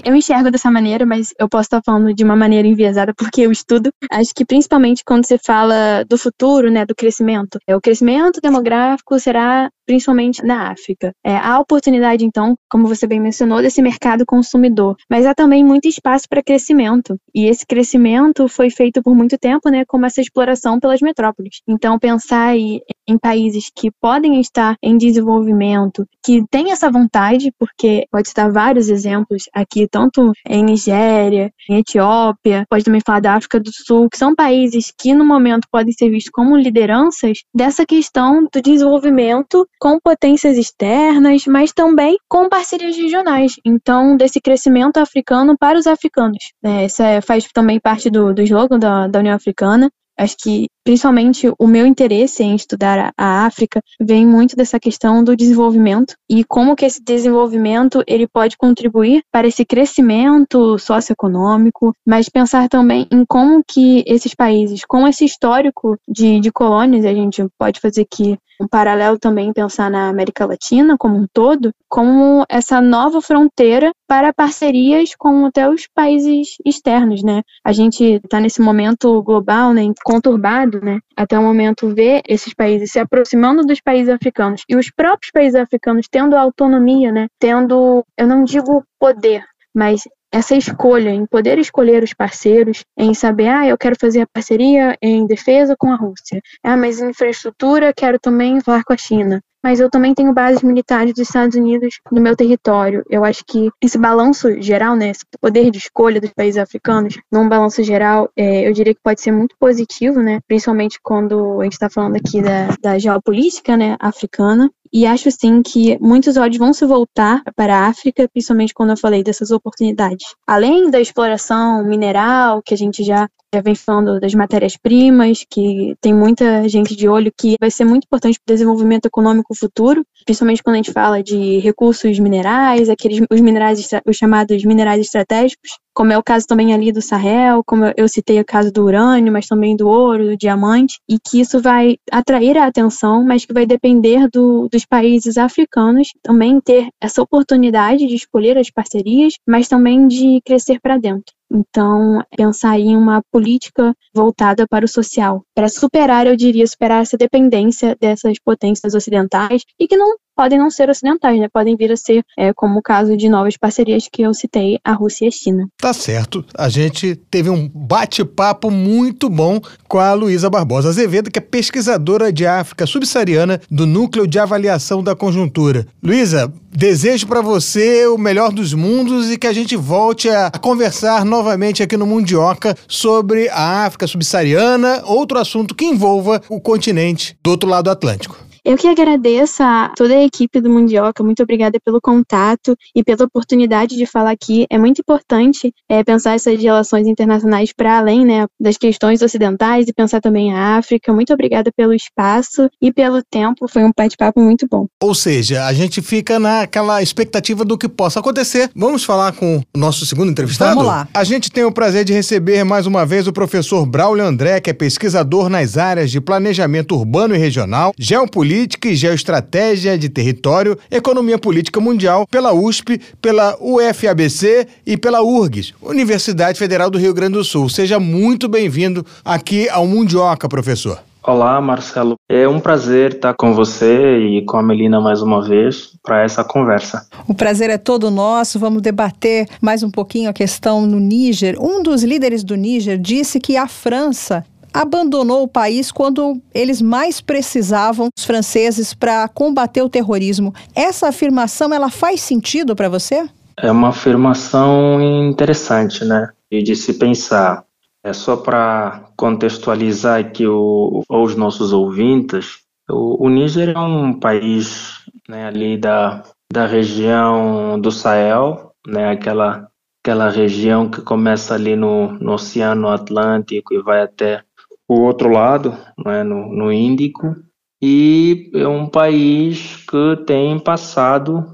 [0.04, 3.52] Eu enxergo dessa maneira, mas eu posso estar falando de uma maneira enviesada porque eu
[3.52, 3.90] estudo.
[4.11, 9.18] Acho que principalmente quando você fala do futuro, né, do crescimento, é o crescimento demográfico
[9.18, 11.14] será principalmente na África.
[11.24, 15.88] É, há oportunidade, então, como você bem mencionou, desse mercado consumidor, mas há também muito
[15.88, 17.16] espaço para crescimento.
[17.35, 21.62] E esse crescimento foi feito por muito tempo, né, como essa exploração pelas metrópoles.
[21.66, 28.05] Então, pensar aí em países que podem estar em desenvolvimento, que têm essa vontade, porque
[28.11, 33.59] pode citar vários exemplos aqui, tanto em Nigéria, em Etiópia, pode também falar da África
[33.59, 38.46] do Sul, que são países que no momento podem ser vistos como lideranças dessa questão
[38.53, 43.54] do desenvolvimento com potências externas, mas também com parcerias regionais.
[43.64, 46.52] Então, desse crescimento africano para os africanos.
[46.62, 49.90] É, isso é, faz também parte do, do slogan da, da União Africana.
[50.18, 55.37] Acho que principalmente o meu interesse em estudar a África vem muito dessa questão do
[55.37, 62.70] desenvolvimento e como que esse desenvolvimento ele pode contribuir para esse crescimento socioeconômico, mas pensar
[62.70, 67.81] também em como que esses países, com esse histórico de, de colônias, a gente pode
[67.81, 73.20] fazer aqui um paralelo também pensar na América Latina como um todo, como essa nova
[73.20, 77.42] fronteira para parcerias com até os países externos, né?
[77.64, 82.92] A gente está nesse momento global, né, conturbado né, até o momento ver esses países
[82.92, 88.26] se aproximando dos países africanos e os próprios países africanos tendo autonomia, né, tendo, eu
[88.26, 93.78] não digo poder, mas essa escolha, em poder escolher os parceiros, em saber, ah, eu
[93.78, 98.60] quero fazer a parceria em defesa com a Rússia, ah, mas em infraestrutura quero também
[98.60, 102.37] falar com a China mas eu também tenho bases militares dos Estados Unidos no meu
[102.37, 103.05] território.
[103.11, 107.49] Eu acho que esse balanço geral, né, esse poder de escolha dos países africanos, num
[107.49, 111.73] balanço geral, é, eu diria que pode ser muito positivo, né, principalmente quando a gente
[111.73, 114.71] está falando aqui da, da geopolítica, né, africana.
[114.92, 118.97] E acho sim que muitos olhos vão se voltar para a África, principalmente quando eu
[118.97, 120.35] falei dessas oportunidades.
[120.47, 126.12] Além da exploração mineral, que a gente já já vem falando das matérias-primas, que tem
[126.12, 130.62] muita gente de olho que vai ser muito importante para o desenvolvimento econômico futuro, principalmente
[130.62, 136.12] quando a gente fala de recursos minerais, aqueles os minerais os chamados minerais estratégicos, como
[136.12, 139.46] é o caso também ali do Sahel, como eu citei o caso do urânio, mas
[139.46, 143.66] também do ouro, do diamante, e que isso vai atrair a atenção, mas que vai
[143.66, 150.06] depender do, dos países africanos também ter essa oportunidade de escolher as parcerias, mas também
[150.06, 151.38] de crescer para dentro.
[151.50, 157.16] Então, pensar em uma política voltada para o social, para superar, eu diria, superar essa
[157.16, 161.48] dependência dessas potências ocidentais e que não podem não ser ocidentais, né?
[161.53, 164.92] Podem vir a ser, é, como o caso de novas parcerias que eu citei, a
[164.92, 165.68] Rússia e a China.
[165.77, 166.44] Tá certo.
[166.57, 172.33] A gente teve um bate-papo muito bom com a Luísa Barbosa Azevedo, que é pesquisadora
[172.33, 175.85] de África subsaariana do Núcleo de Avaliação da Conjuntura.
[176.01, 181.24] Luísa, desejo para você o melhor dos mundos e que a gente volte a conversar
[181.24, 187.51] novamente aqui no Mundioca sobre a África subsaariana, outro assunto que envolva o continente do
[187.51, 188.47] outro lado do Atlântico.
[188.68, 193.24] Eu que agradeço a toda a equipe do Mundioca, muito obrigada pelo contato e pela
[193.24, 194.66] oportunidade de falar aqui.
[194.68, 199.92] É muito importante é, pensar essas relações internacionais para além né, das questões ocidentais e
[199.94, 201.14] pensar também a África.
[201.14, 204.87] Muito obrigada pelo espaço e pelo tempo, foi um bate-papo muito bom.
[205.02, 208.70] Ou seja, a gente fica naquela expectativa do que possa acontecer.
[208.76, 210.74] Vamos falar com o nosso segundo entrevistado?
[210.74, 211.09] Vamos lá.
[211.14, 214.68] A gente tem o prazer de receber mais uma vez o professor Braulio André, que
[214.68, 220.77] é pesquisador nas áreas de planejamento urbano e regional, geopolítica Política e Geoestratégia de Território,
[220.90, 227.35] Economia Política Mundial, pela USP, pela UFABC e pela URGS, Universidade Federal do Rio Grande
[227.35, 227.68] do Sul.
[227.68, 230.99] Seja muito bem-vindo aqui ao Mundioca, professor.
[231.23, 232.16] Olá, Marcelo.
[232.29, 236.42] É um prazer estar com você e com a Melina mais uma vez para essa
[236.42, 237.07] conversa.
[237.29, 238.59] O prazer é todo nosso.
[238.59, 241.57] Vamos debater mais um pouquinho a questão no Níger.
[241.61, 244.44] Um dos líderes do Níger disse que a França
[244.78, 250.54] abandonou o país quando eles mais precisavam, os franceses, para combater o terrorismo.
[250.72, 253.28] Essa afirmação, ela faz sentido para você?
[253.56, 256.30] É uma afirmação interessante, né?
[256.48, 257.64] E de se pensar.
[258.04, 262.60] É só para contextualizar aqui o, os nossos ouvintes.
[262.88, 269.68] O, o Níger é um país né, ali da, da região do Sahel, né, aquela
[270.00, 274.42] aquela região que começa ali no, no Oceano Atlântico e vai até
[274.88, 277.37] o outro lado, é, no, no Índico,
[277.81, 281.44] e é um país que tem passado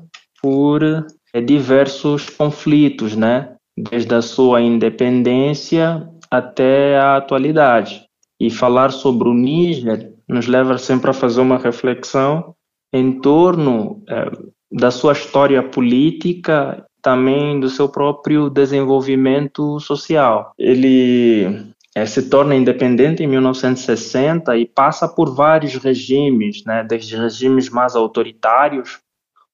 [0.41, 3.57] por é, diversos conflitos, né?
[3.77, 8.05] Desde a sua independência até a atualidade.
[8.41, 12.55] E falar sobre o Níger nos leva sempre a fazer uma reflexão
[12.93, 14.31] em torno é,
[14.73, 20.53] da sua história política, também do seu próprio desenvolvimento social.
[20.59, 27.71] Ele é, se torna independente em 1960 e passa por vários regimes, né, desde regimes
[27.71, 28.99] mais autoritários,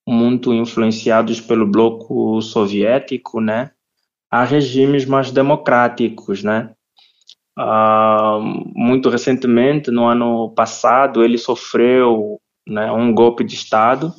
[0.09, 3.71] muito influenciados pelo bloco soviético, né,
[4.31, 6.73] a regimes mais democráticos, né.
[7.59, 8.41] Uh,
[8.75, 14.15] muito recentemente, no ano passado, ele sofreu né, um golpe de Estado.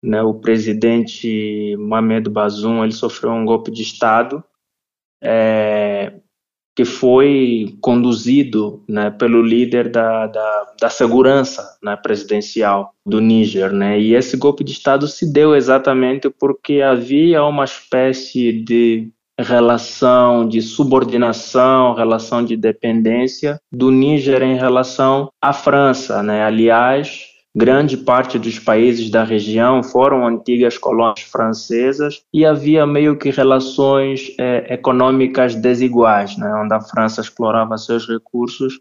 [0.00, 4.44] Né, o presidente Mohamed Bazoum ele sofreu um golpe de Estado
[5.20, 6.20] é,
[6.78, 13.72] que foi conduzido né, pelo líder da, da, da segurança né, presidencial do Níger.
[13.72, 20.46] Né, e esse golpe de Estado se deu exatamente porque havia uma espécie de relação
[20.46, 26.22] de subordinação, relação de dependência do Níger em relação à França.
[26.22, 26.44] Né?
[26.44, 27.24] Aliás,
[27.58, 34.32] Grande parte dos países da região foram antigas colônias francesas e havia meio que relações
[34.38, 38.78] é, econômicas desiguais, né, onde a França explorava seus recursos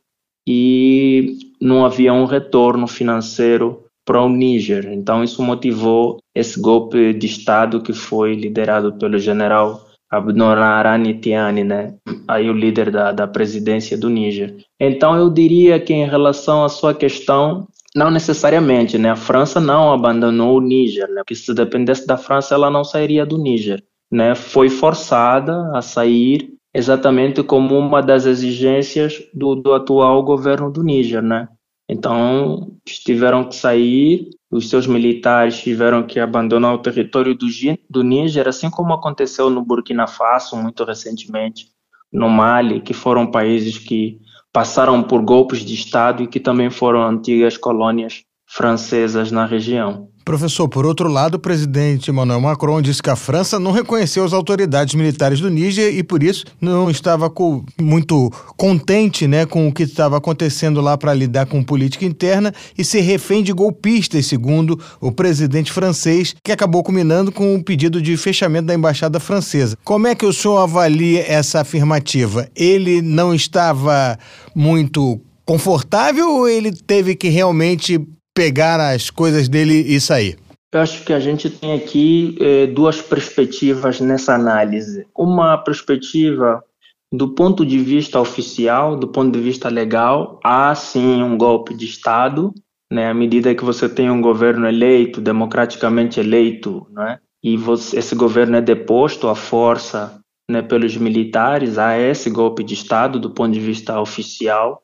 [0.47, 4.93] e não havia um retorno financeiro para o Níger.
[4.93, 11.95] Então isso motivou esse golpe de Estado que foi liderado pelo general Abdurrahman Tiani, né?
[12.27, 14.55] Aí o líder da, da presidência do Níger.
[14.79, 19.09] Então eu diria que em relação à sua questão, não necessariamente, né?
[19.09, 21.21] A França não abandonou o Níger, né?
[21.21, 24.35] Porque se dependesse da França, ela não sairia do Níger, né?
[24.35, 31.23] Foi forçada a sair exatamente como uma das exigências do, do atual governo do Níger,
[31.23, 31.47] né?
[31.89, 37.47] Então, tiveram que sair, os seus militares tiveram que abandonar o território do,
[37.89, 41.69] do Níger, assim como aconteceu no Burkina Faso muito recentemente,
[42.11, 44.19] no Mali, que foram países que
[44.57, 50.09] passaram por golpes de Estado e que também foram antigas colônias francesas na região.
[50.27, 54.33] Professor, por outro lado, o presidente Emmanuel Macron disse que a França não reconheceu as
[54.33, 59.71] autoridades militares do Níger e, por isso, não estava com, muito contente né, com o
[59.71, 64.77] que estava acontecendo lá para lidar com política interna e ser refém de golpistas, segundo
[64.99, 69.77] o presidente francês, que acabou culminando com o pedido de fechamento da embaixada francesa.
[69.81, 72.49] Como é que o senhor avalia essa afirmativa?
[72.53, 74.19] Ele não estava
[74.53, 78.05] muito confortável ou ele teve que realmente
[78.37, 80.37] pegar as coisas dele e sair?
[80.71, 85.07] Eu acho que a gente tem aqui eh, duas perspectivas nessa análise.
[85.17, 86.63] Uma perspectiva
[87.11, 91.85] do ponto de vista oficial, do ponto de vista legal, há sim um golpe de
[91.85, 92.53] Estado,
[92.91, 98.13] né, à medida que você tem um governo eleito, democraticamente eleito, né, e você, esse
[98.13, 100.19] governo é deposto à força
[100.51, 104.83] né, pelos militares, há esse golpe de Estado do ponto de vista oficial.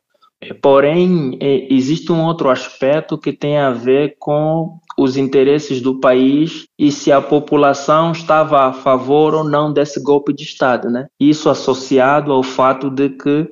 [0.62, 6.66] Porém, é, existe um outro aspecto que tem a ver com os interesses do país
[6.78, 11.08] e se a população estava a favor ou não desse golpe de Estado, né?
[11.20, 13.50] Isso associado ao fato de que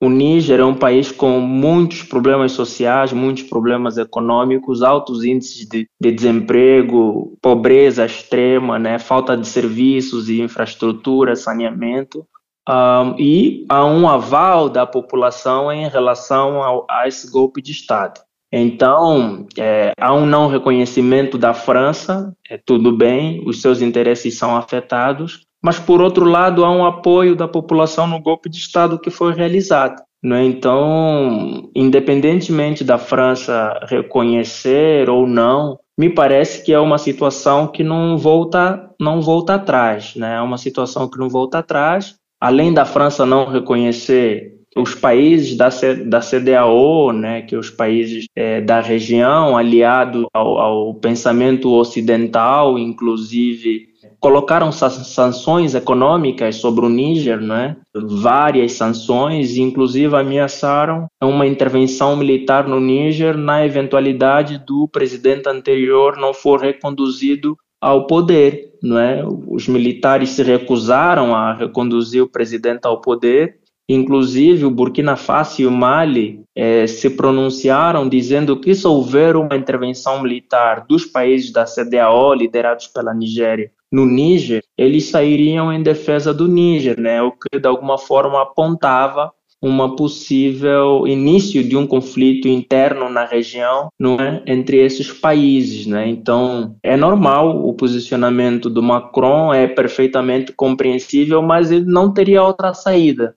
[0.00, 5.88] o Níger é um país com muitos problemas sociais, muitos problemas econômicos, altos índices de,
[5.98, 8.98] de desemprego, pobreza extrema, né?
[8.98, 12.26] falta de serviços e infraestrutura, saneamento
[12.68, 18.20] um, e há um aval da população em relação ao, a esse golpe de Estado.
[18.52, 24.56] Então, é, há um não reconhecimento da França, é tudo bem, os seus interesses são
[24.56, 29.10] afetados, mas por outro lado há um apoio da população no golpe de Estado que
[29.10, 30.00] foi realizado.
[30.22, 30.44] Né?
[30.44, 38.16] Então, independentemente da França reconhecer ou não, me parece que é uma situação que não
[38.16, 40.36] volta, não volta atrás, né?
[40.36, 45.70] É uma situação que não volta atrás além da França não reconhecer os países da,
[46.04, 53.86] da CDAO, né, que os países é, da região, aliados ao, ao, pensamento ocidental, inclusive,
[54.20, 62.78] colocaram sanções econômicas sobre o Níger, né, várias sanções, inclusive ameaçaram uma intervenção militar no
[62.78, 68.73] Níger na eventualidade do presidente anterior não for reconduzido ao poder.
[68.84, 69.24] Não é?
[69.24, 73.56] Os militares se recusaram a reconduzir o presidente ao poder.
[73.88, 79.56] Inclusive, o Burkina Faso e o Mali eh, se pronunciaram dizendo que se houver uma
[79.56, 86.34] intervenção militar dos países da CDAO, liderados pela Nigéria, no Níger, eles sairiam em defesa
[86.34, 87.22] do Níger, né?
[87.22, 89.32] O que de alguma forma apontava
[89.64, 95.86] uma possível início de um conflito interno na região não é, entre esses países.
[95.86, 96.06] Né?
[96.06, 102.74] Então, é normal o posicionamento do Macron, é perfeitamente compreensível, mas ele não teria outra
[102.74, 103.34] saída.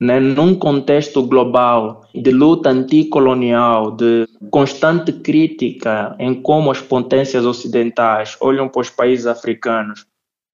[0.00, 0.18] Né?
[0.18, 8.66] Num contexto global de luta anticolonial, de constante crítica em como as potências ocidentais olham
[8.66, 10.06] para os países africanos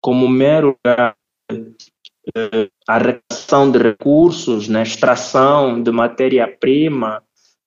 [0.02, 0.76] como mero
[2.88, 7.22] a arrecadação de recursos, na né, extração de matéria-prima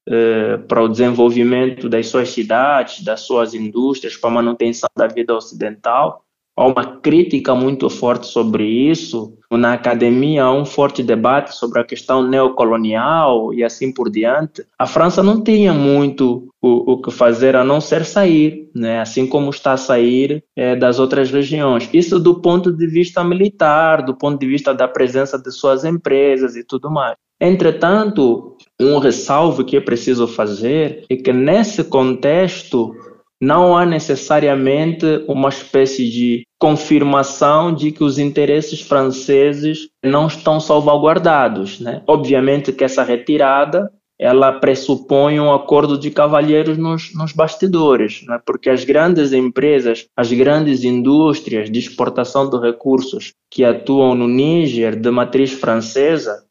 [0.07, 5.36] eh, para o desenvolvimento das suas cidades, das suas indústrias, para a manutenção da vida
[5.36, 6.26] ocidental,
[6.60, 9.34] há uma crítica muito forte sobre isso.
[9.49, 14.66] Na academia há um forte debate sobre a questão neocolonial e assim por diante.
[14.78, 18.99] A França não tinha muito o, o que fazer a não ser sair, né?
[18.99, 21.89] assim como está a sair é, das outras regiões.
[21.93, 26.57] Isso do ponto de vista militar, do ponto de vista da presença de suas empresas
[26.57, 27.16] e tudo mais.
[27.41, 32.93] Entretanto, um ressalvo que é preciso fazer é que nesse contexto
[33.41, 41.80] não há necessariamente uma espécie de confirmação de que os interesses franceses não estão salvaguardados.
[41.80, 42.03] Né?
[42.05, 43.89] Obviamente que essa retirada
[44.20, 48.38] ela pressupõe um acordo de cavalheiros nos, nos bastidores, né?
[48.45, 54.99] porque as grandes empresas, as grandes indústrias de exportação de recursos que atuam no Níger
[54.99, 56.43] de matriz francesa,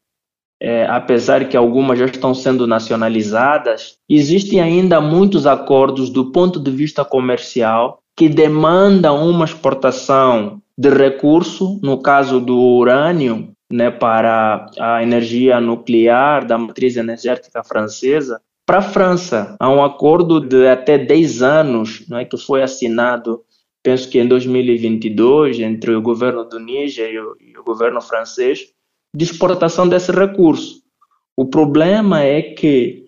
[0.59, 6.71] é, apesar que algumas já estão sendo nacionalizadas, existem ainda muitos acordos do ponto de
[6.71, 15.01] vista comercial que demandam uma exportação de recurso, no caso do urânio, né, para a
[15.01, 19.55] energia nuclear da matriz energética francesa, para a França.
[19.57, 23.41] Há um acordo de até 10 anos né, que foi assinado,
[23.81, 28.65] penso que em 2022, entre o governo do Níger e o, e o governo francês,
[29.15, 30.81] de exportação desse recurso.
[31.37, 33.05] O problema é que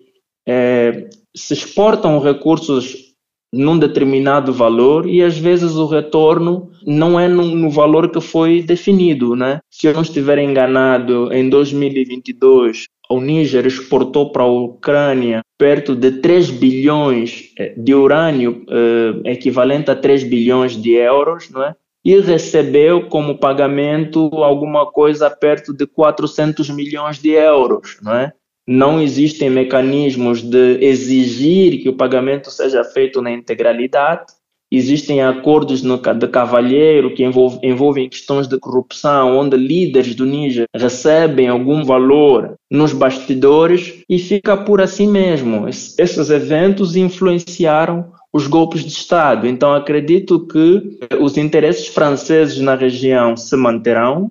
[0.48, 3.11] é, se exportam recursos
[3.52, 8.62] num determinado valor e às vezes o retorno não é no, no, valor que foi
[8.62, 9.60] definido, né?
[9.70, 16.12] Se eu não estiver enganado, em 2022 o Níger exportou para a Ucrânia perto de
[16.12, 21.74] 3 bilhões eh, de urânio, eh, equivalente a 3 bilhões de euros, não é?
[22.04, 28.32] e recebeu como pagamento alguma coisa perto de 400 milhões de euros, não é?
[28.66, 34.26] Não existem mecanismos de exigir que o pagamento seja feito na integralidade.
[34.70, 40.64] Existem acordos no, de cavalheiro que envolve, envolvem questões de corrupção, onde líderes do Níger
[40.74, 45.68] recebem algum valor nos bastidores e fica por assim mesmo.
[45.68, 49.46] Esses eventos influenciaram os golpes de Estado.
[49.46, 54.30] Então, acredito que os interesses franceses na região se manterão,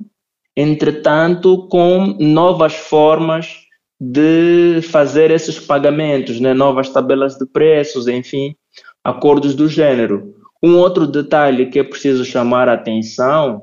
[0.58, 3.70] entretanto, com novas formas
[4.02, 6.54] de fazer esses pagamentos, né?
[6.54, 8.56] novas tabelas de preços, enfim,
[9.04, 10.34] acordos do gênero.
[10.64, 13.62] Um outro detalhe que é preciso chamar a atenção,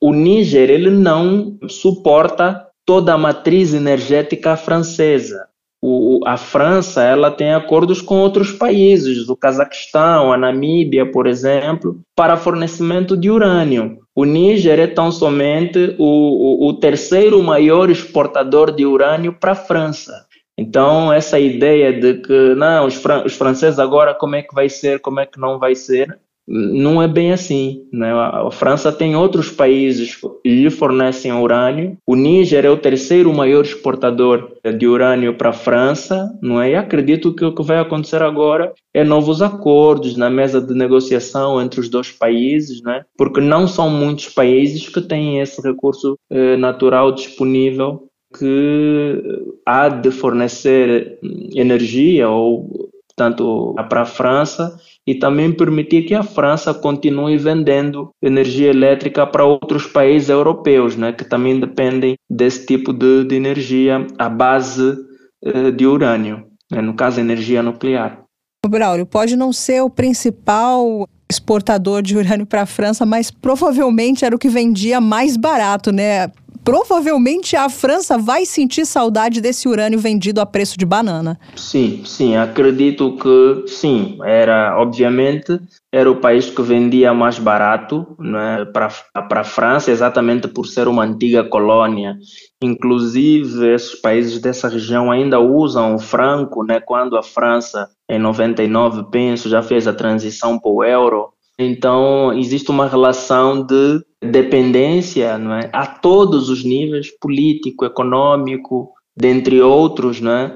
[0.00, 5.48] o Níger ele não suporta toda a matriz energética francesa
[5.88, 12.00] o, a França ela tem acordos com outros países, o Cazaquistão, a Namíbia, por exemplo,
[12.14, 13.98] para fornecimento de urânio.
[14.16, 19.54] O Níger é tão somente o, o, o terceiro maior exportador de urânio para a
[19.54, 20.24] França.
[20.56, 24.70] Então, essa ideia de que não, os, fran os franceses agora como é que vai
[24.70, 27.86] ser, como é que não vai ser, não é bem assim.
[27.92, 28.12] Né?
[28.12, 31.96] A França tem outros países que lhe fornecem urânio.
[32.06, 36.30] O Níger é o terceiro maior exportador de urânio para a França.
[36.40, 36.70] Não é?
[36.70, 41.60] E acredito que o que vai acontecer agora é novos acordos na mesa de negociação
[41.60, 43.04] entre os dois países, né?
[43.16, 49.22] porque não são muitos países que têm esse recurso eh, natural disponível que
[49.64, 51.18] há de fornecer
[51.54, 54.76] energia ou tanto para a França
[55.06, 61.12] e também permitir que a França continue vendendo energia elétrica para outros países europeus, né,
[61.12, 64.96] que também dependem desse tipo de, de energia à base
[65.44, 68.24] eh, de urânio, né, no caso, energia nuclear.
[68.68, 74.34] Braulio, pode não ser o principal exportador de urânio para a França, mas provavelmente era
[74.34, 76.30] o que vendia mais barato, né?
[76.66, 81.38] provavelmente a França vai sentir saudade desse urânio vendido a preço de banana.
[81.54, 84.18] Sim, sim, acredito que sim.
[84.24, 85.60] Era, obviamente,
[85.92, 91.04] era o país que vendia mais barato né, para a França, exatamente por ser uma
[91.04, 92.16] antiga colônia.
[92.60, 99.04] Inclusive, esses países dessa região ainda usam o franco, né, quando a França, em 99,
[99.10, 105.54] penso, já fez a transição para o euro Então, existe uma relação de dependência não
[105.54, 105.68] é?
[105.72, 110.52] a todos os níveis político, econômico, dentre outros, né,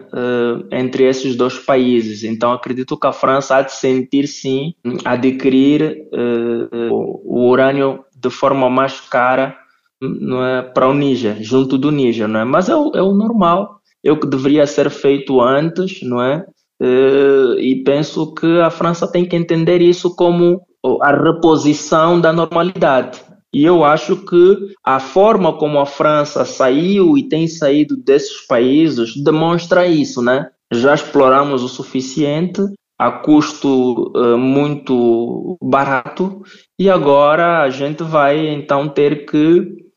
[0.70, 2.22] entre esses dois países.
[2.22, 6.92] Então, acredito que a França há de sentir, sim, adquirir uh,
[7.24, 9.56] o urânio de forma mais cara
[10.00, 12.44] não é, para o Níger, junto do Níger, não é?
[12.44, 16.44] Mas é o, é o normal, é o que deveria ser feito antes, não é?
[16.80, 20.62] Uh, e penso que a França tem que entender isso como
[21.02, 23.20] a reposição da normalidade.
[23.52, 29.12] E eu acho que a forma como a França saiu e tem saído desses países
[29.22, 30.48] demonstra isso, né?
[30.72, 32.62] Já exploramos o suficiente
[32.96, 36.42] a custo uh, muito barato
[36.78, 39.89] e agora a gente vai então ter que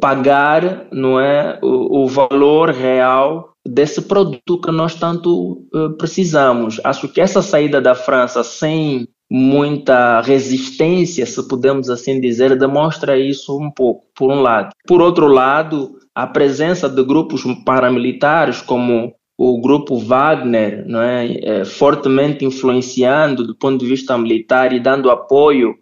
[0.00, 6.80] pagar, não é, o, o, valor real desse produto que nós tanto uh, precisamos.
[6.82, 13.58] Acho que essa saída da França sem muita resistência, se podemos assim dizer, demonstra isso
[13.58, 14.70] um pouco, por um lado.
[14.86, 21.64] Por outro lado, a presença de grupos paramilitares como o grupo Wagner, não é, é
[21.64, 25.76] fortemente influenciando do ponto de vista militar e dando apoio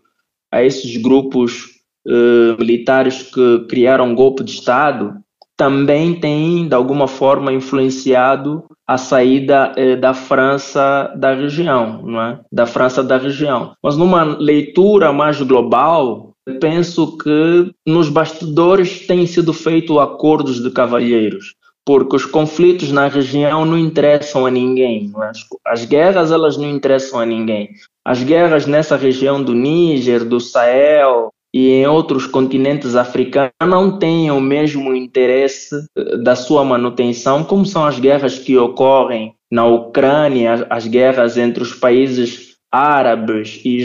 [0.52, 1.75] a esses grupos
[2.06, 5.14] uh, militares que criaram golpe de Estado,
[5.56, 12.40] também tem, de alguma forma, influenciado a saída eh, da França da região, não é?
[12.52, 13.72] Da França da região.
[13.82, 21.54] Mas numa leitura mais global, penso que nos bastidores têm sido feitos acordos de cavalheiros,
[21.84, 25.10] porque os conflitos na região não interessam a ninguém.
[25.22, 25.32] É?
[25.66, 27.70] As guerras elas não interessam a ninguém.
[28.04, 34.30] As guerras nessa região do Níger, do Sahel, e em outros continentes africanos não têm
[34.30, 40.66] o mesmo interesse eh, da sua manutenção, como são as guerras que ocorrem na Ucrânia,
[40.68, 43.78] as guerras entre os países árabes e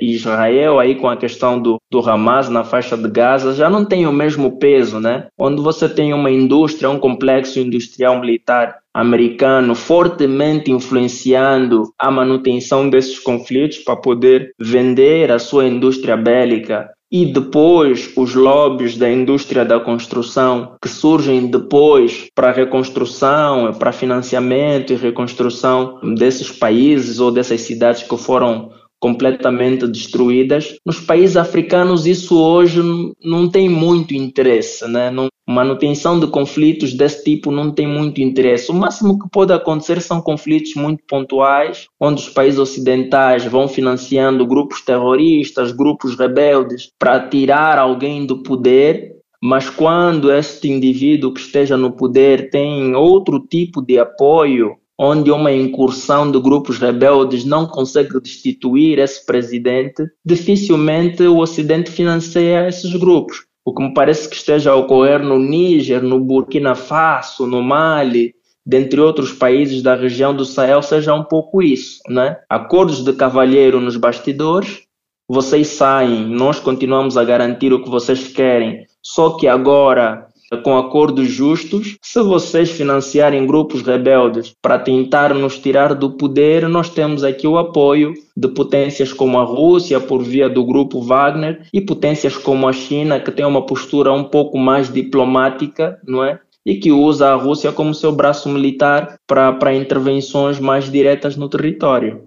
[0.00, 4.08] Israel, aí com a questão do, do Hamas na faixa de Gaza, já não tem
[4.08, 5.28] o mesmo peso, né?
[5.38, 13.20] Onde você tem uma indústria, um complexo industrial militar americano fortemente influenciando a manutenção desses
[13.20, 19.78] conflitos para poder vender a sua indústria bélica e depois os lobbies da indústria da
[19.78, 28.02] construção que surgem depois para reconstrução, para financiamento e reconstrução desses países ou dessas cidades
[28.02, 30.74] que foram completamente destruídas.
[30.84, 32.82] Nos países africanos isso hoje
[33.22, 35.08] não tem muito interesse, né?
[35.08, 38.70] Não, manutenção de conflitos desse tipo não tem muito interesse.
[38.70, 44.46] O máximo que pode acontecer são conflitos muito pontuais, onde os países ocidentais vão financiando
[44.46, 49.12] grupos terroristas, grupos rebeldes, para tirar alguém do poder.
[49.42, 55.52] Mas quando este indivíduo que esteja no poder tem outro tipo de apoio onde uma
[55.52, 63.44] incursão de grupos rebeldes não consegue destituir esse presidente, dificilmente o Ocidente financia esses grupos.
[63.64, 68.34] O que me parece que esteja a ocorrer no Níger, no Burkina Faso, no Mali,
[68.64, 72.38] dentre outros países da região do Sahel, seja um pouco isso, né?
[72.48, 74.82] Acordos de cavalheiro nos bastidores,
[75.28, 80.23] vocês saem, nós continuamos a garantir o que vocês querem, só que agora
[80.62, 81.96] com acordos justos.
[82.02, 87.58] Se vocês financiarem grupos rebeldes para tentar nos tirar do poder, nós temos aqui o
[87.58, 92.72] apoio de potências como a Rússia, por via do grupo Wagner, e potências como a
[92.72, 96.40] China, que tem uma postura um pouco mais diplomática, não é?
[96.66, 102.22] E que usa a Rússia como seu braço militar para intervenções mais diretas no território.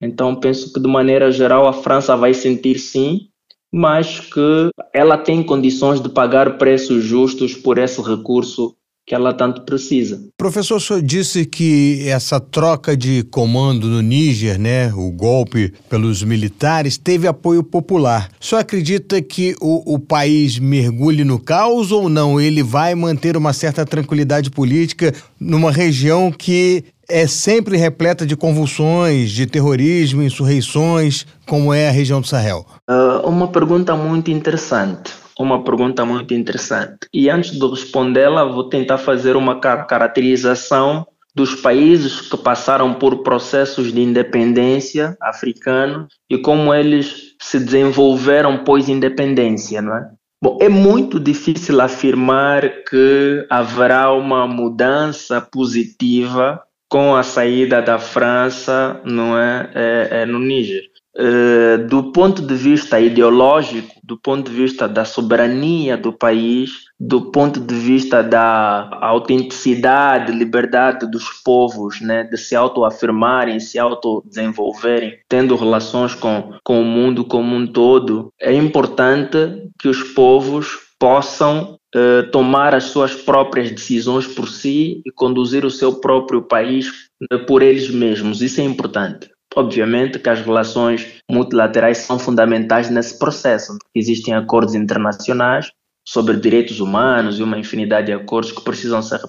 [0.00, 3.28] Então, penso que de maneira geral a França vai sentir sim
[3.72, 8.74] mas que ela tem condições de pagar preços justos por esse recurso
[9.08, 10.20] que ela tanto precisa.
[10.36, 16.22] Professor, o senhor disse que essa troca de comando no Níger, né, o golpe pelos
[16.22, 18.28] militares, teve apoio popular.
[18.38, 22.38] O senhor acredita que o, o país mergulhe no caos ou não?
[22.38, 29.30] Ele vai manter uma certa tranquilidade política numa região que é sempre repleta de convulsões,
[29.30, 32.66] de terrorismo, insurreições, como é a região do Sahel?
[32.86, 35.14] Uh, uma pergunta muito interessante.
[35.38, 37.06] Uma pergunta muito interessante.
[37.14, 43.92] E antes de respondê-la, vou tentar fazer uma caracterização dos países que passaram por processos
[43.92, 50.10] de independência africanos e como eles se desenvolveram pós-independência, não é?
[50.42, 59.00] Bom, é muito difícil afirmar que haverá uma mudança positiva com a saída da França
[59.04, 60.84] não é, é, é no Níger.
[61.18, 67.32] Eh, do ponto de vista ideológico, do ponto de vista da soberania do país, do
[67.32, 75.56] ponto de vista da autenticidade, liberdade dos povos, né, de se autoafirmarem, se autodesenvolverem, tendo
[75.56, 79.36] relações com, com o mundo como um todo, é importante
[79.76, 85.70] que os povos possam eh, tomar as suas próprias decisões por si e conduzir o
[85.70, 88.40] seu próprio país eh, por eles mesmos.
[88.40, 89.28] Isso é importante.
[89.56, 93.76] Obviamente que as relações multilaterais são fundamentais nesse processo.
[93.94, 95.70] Existem acordos internacionais
[96.06, 99.20] sobre direitos humanos e uma infinidade de acordos que precisam ser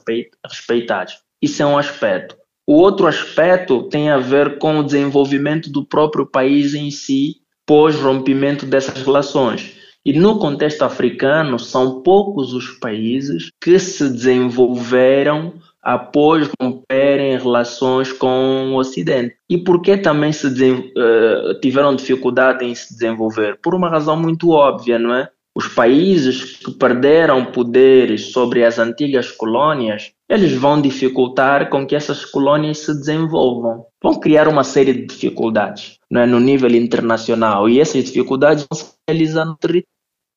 [0.45, 1.19] respeitados.
[1.41, 2.37] Isso é um aspecto.
[2.67, 7.95] O outro aspecto tem a ver com o desenvolvimento do próprio país em si pós
[7.95, 9.75] rompimento dessas relações.
[10.05, 18.71] E no contexto africano, são poucos os países que se desenvolveram após romperem relações com
[18.71, 19.35] o Ocidente.
[19.49, 23.59] E por que também se uh, tiveram dificuldade em se desenvolver?
[23.61, 25.29] Por uma razão muito óbvia, não é?
[25.55, 32.23] Os países que perderam poderes sobre as antigas colônias, eles vão dificultar com que essas
[32.23, 33.85] colônias se desenvolvam.
[34.01, 36.25] Vão criar uma série de dificuldades não é?
[36.25, 37.67] no nível internacional.
[37.67, 39.87] E essas dificuldades vão se realizar no território,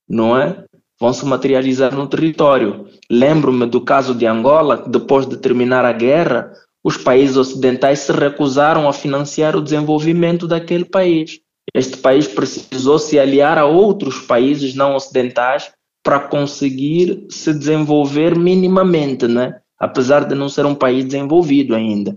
[0.08, 0.64] não é?
[1.02, 2.86] Vão se materializar no território.
[3.10, 6.52] Lembro-me do caso de Angola, que depois de terminar a guerra,
[6.84, 11.40] os países ocidentais se recusaram a financiar o desenvolvimento daquele país.
[11.74, 15.72] Este país precisou se aliar a outros países não ocidentais
[16.04, 19.58] para conseguir se desenvolver minimamente, né?
[19.80, 22.16] apesar de não ser um país desenvolvido ainda.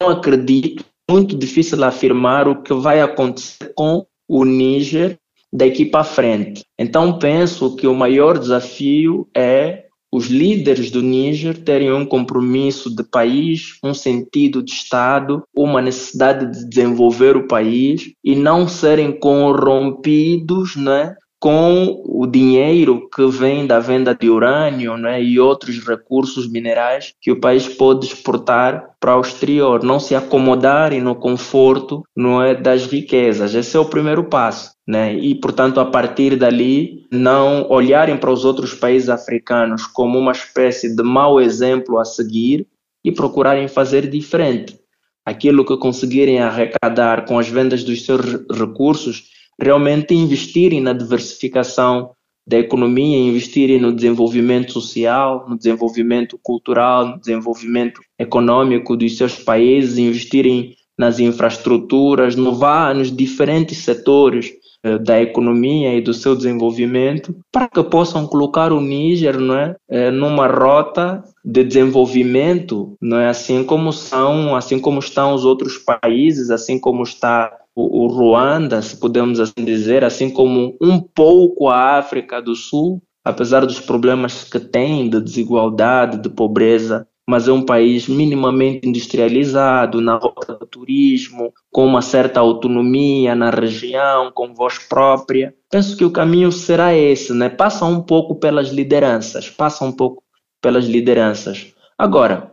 [0.00, 5.18] Eu acredito, muito difícil afirmar o que vai acontecer com o Níger
[5.52, 6.64] daqui para frente.
[6.78, 13.02] Então penso que o maior desafio é os líderes do Níger terem um compromisso de
[13.02, 20.76] país, um sentido de Estado, uma necessidade de desenvolver o país e não serem corrompidos
[20.76, 27.12] né, com o dinheiro que vem da venda de urânio né, e outros recursos minerais
[27.20, 32.54] que o país pode exportar para o exterior, não se acomodarem no conforto não é,
[32.54, 33.56] das riquezas.
[33.56, 34.70] Esse é o primeiro passo.
[34.86, 35.16] Né?
[35.16, 40.94] E, portanto, a partir dali, não olharem para os outros países africanos como uma espécie
[40.94, 42.68] de mau exemplo a seguir
[43.04, 44.78] e procurarem fazer diferente.
[45.26, 52.10] Aquilo que conseguirem arrecadar com as vendas dos seus recursos realmente investirem na diversificação
[52.46, 59.98] da economia, investirem no desenvolvimento social, no desenvolvimento cultural, no desenvolvimento econômico dos seus países,
[59.98, 62.52] investirem nas infraestruturas, no,
[62.94, 64.52] nos diferentes setores
[64.84, 69.76] eh, da economia e do seu desenvolvimento, para que possam colocar o Níger não é,
[69.88, 75.78] eh, numa rota de desenvolvimento, não é assim como são, assim como estão os outros
[75.78, 81.68] países, assim como está o, o Ruanda, se podemos assim dizer, assim como um pouco
[81.68, 87.52] a África do Sul, apesar dos problemas que tem de desigualdade, de pobreza, mas é
[87.52, 94.52] um país minimamente industrializado na rota do turismo, com uma certa autonomia na região, com
[94.52, 95.54] voz própria.
[95.70, 97.48] Penso que o caminho será esse, né?
[97.48, 100.22] Passa um pouco pelas lideranças, passa um pouco
[100.60, 101.72] pelas lideranças.
[101.96, 102.52] Agora,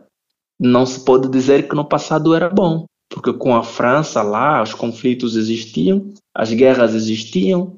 [0.58, 4.72] não se pode dizer que no passado era bom porque com a França lá os
[4.72, 7.76] conflitos existiam, as guerras existiam,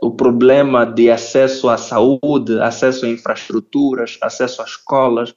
[0.00, 5.34] o problema de acesso à saúde, acesso a infraestruturas, acesso a escolas,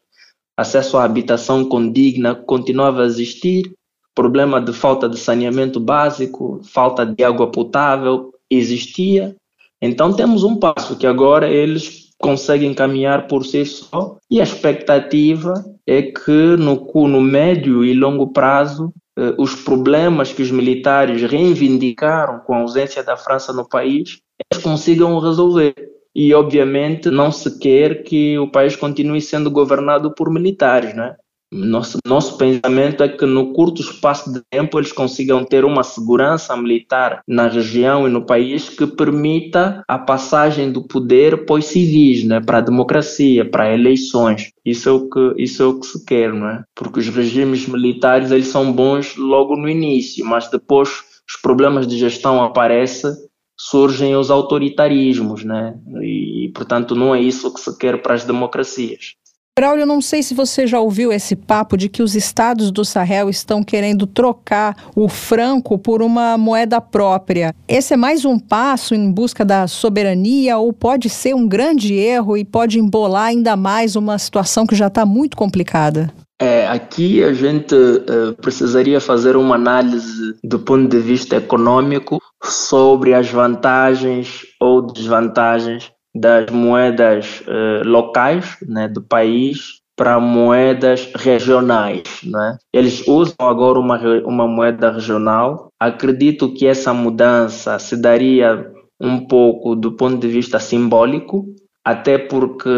[0.56, 3.74] acesso à habitação condigna continuava a existir,
[4.16, 9.36] problema de falta de saneamento básico, falta de água potável existia.
[9.82, 15.54] Então temos um passo que agora eles conseguem caminhar por si só e a expectativa
[15.86, 18.92] é que no, no médio e longo prazo
[19.38, 24.20] os problemas que os militares reivindicaram com a ausência da França no país,
[24.52, 25.74] eles consigam resolver.
[26.16, 31.16] E, obviamente, não se quer que o país continue sendo governado por militares, né?
[31.52, 36.56] Nosso, nosso pensamento é que no curto espaço de tempo eles consigam ter uma segurança
[36.58, 42.26] militar na região e no país que permita a passagem do poder para os civis,
[42.26, 44.52] né, para a democracia, para eleições.
[44.66, 46.64] Isso é o que isso é o que se quer, não é?
[46.76, 50.90] Porque os regimes militares eles são bons logo no início, mas depois
[51.28, 53.12] os problemas de gestão aparecem
[53.60, 55.76] surgem os autoritarismos, né?
[56.02, 59.16] E, portanto, não é isso que se quer para as democracias.
[59.58, 63.28] Braulio, não sei se você já ouviu esse papo de que os estados do Sahel
[63.28, 67.56] estão querendo trocar o franco por uma moeda própria.
[67.68, 72.38] Esse é mais um passo em busca da soberania ou pode ser um grande erro
[72.38, 76.14] e pode embolar ainda mais uma situação que já está muito complicada?
[76.40, 83.16] É, aqui a gente uh, precisaria fazer uma análise do ponto de vista econômico sobre
[83.16, 92.04] as vantagens ou desvantagens das moedas uh, locais né, do país para moedas regionais.
[92.24, 92.58] Né?
[92.72, 95.72] Eles usam agora uma, uma moeda regional.
[95.80, 101.46] Acredito que essa mudança se daria um pouco do ponto de vista simbólico,
[101.88, 102.70] até porque,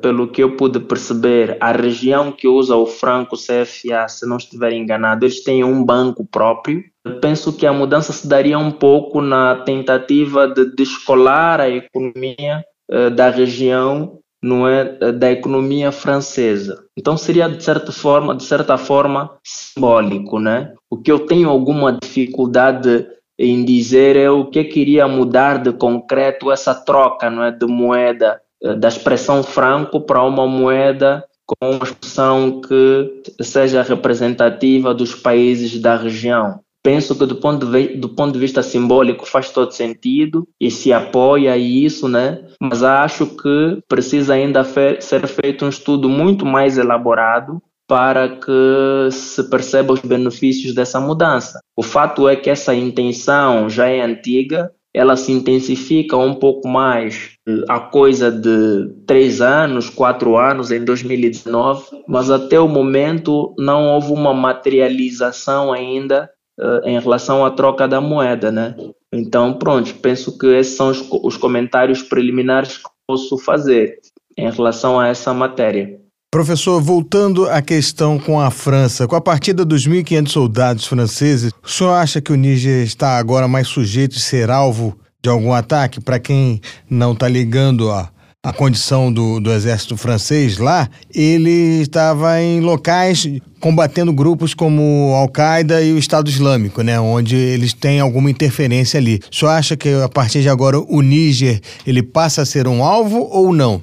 [0.00, 4.72] pelo que eu pude perceber, a região que usa o franco CFA, se não estiver
[4.74, 6.84] enganado, eles têm um banco próprio.
[7.20, 13.10] Penso que a mudança se daria um pouco na tentativa de descolar a economia uh,
[13.10, 16.84] da região não é da economia francesa.
[16.96, 20.74] Então seria de certa forma, de certa forma simbólico, né?
[20.88, 23.04] O que eu tenho alguma dificuldade
[23.38, 28.40] em dizer é o que queria mudar de concreto essa troca não é, de moeda
[28.62, 35.80] eh, da expressão franco para uma moeda com uma expressão que seja representativa dos países
[35.80, 36.60] da região.
[36.82, 40.92] Penso que do ponto, de, do ponto de vista simbólico faz todo sentido e se
[40.92, 42.40] apoia isso, né?
[42.60, 49.42] Mas acho que precisa ainda ser feito um estudo muito mais elaborado para que se
[49.48, 51.58] perceba os benefícios dessa mudança.
[51.74, 57.36] O fato é que essa intenção já é antiga, ela se intensifica um pouco mais
[57.68, 64.12] a coisa de três anos, quatro anos, em 2019, mas até o momento não houve
[64.12, 66.28] uma materialização ainda
[66.60, 68.74] uh, em relação à troca da moeda, né?
[69.12, 73.98] Então, pronto, penso que esses são os, os comentários preliminares que posso fazer
[74.36, 75.97] em relação a essa matéria.
[76.30, 81.68] Professor, voltando à questão com a França, com a partida dos 1.500 soldados franceses, o
[81.70, 86.02] senhor acha que o Níger está agora mais sujeito de ser alvo de algum ataque?
[86.02, 88.10] Para quem não está ligando a,
[88.44, 93.26] a condição do, do exército francês lá, ele estava em locais
[93.58, 99.18] combatendo grupos como Al-Qaeda e o Estado Islâmico, né, onde eles têm alguma interferência ali.
[99.32, 102.84] O senhor acha que a partir de agora o Níger ele passa a ser um
[102.84, 103.80] alvo ou não?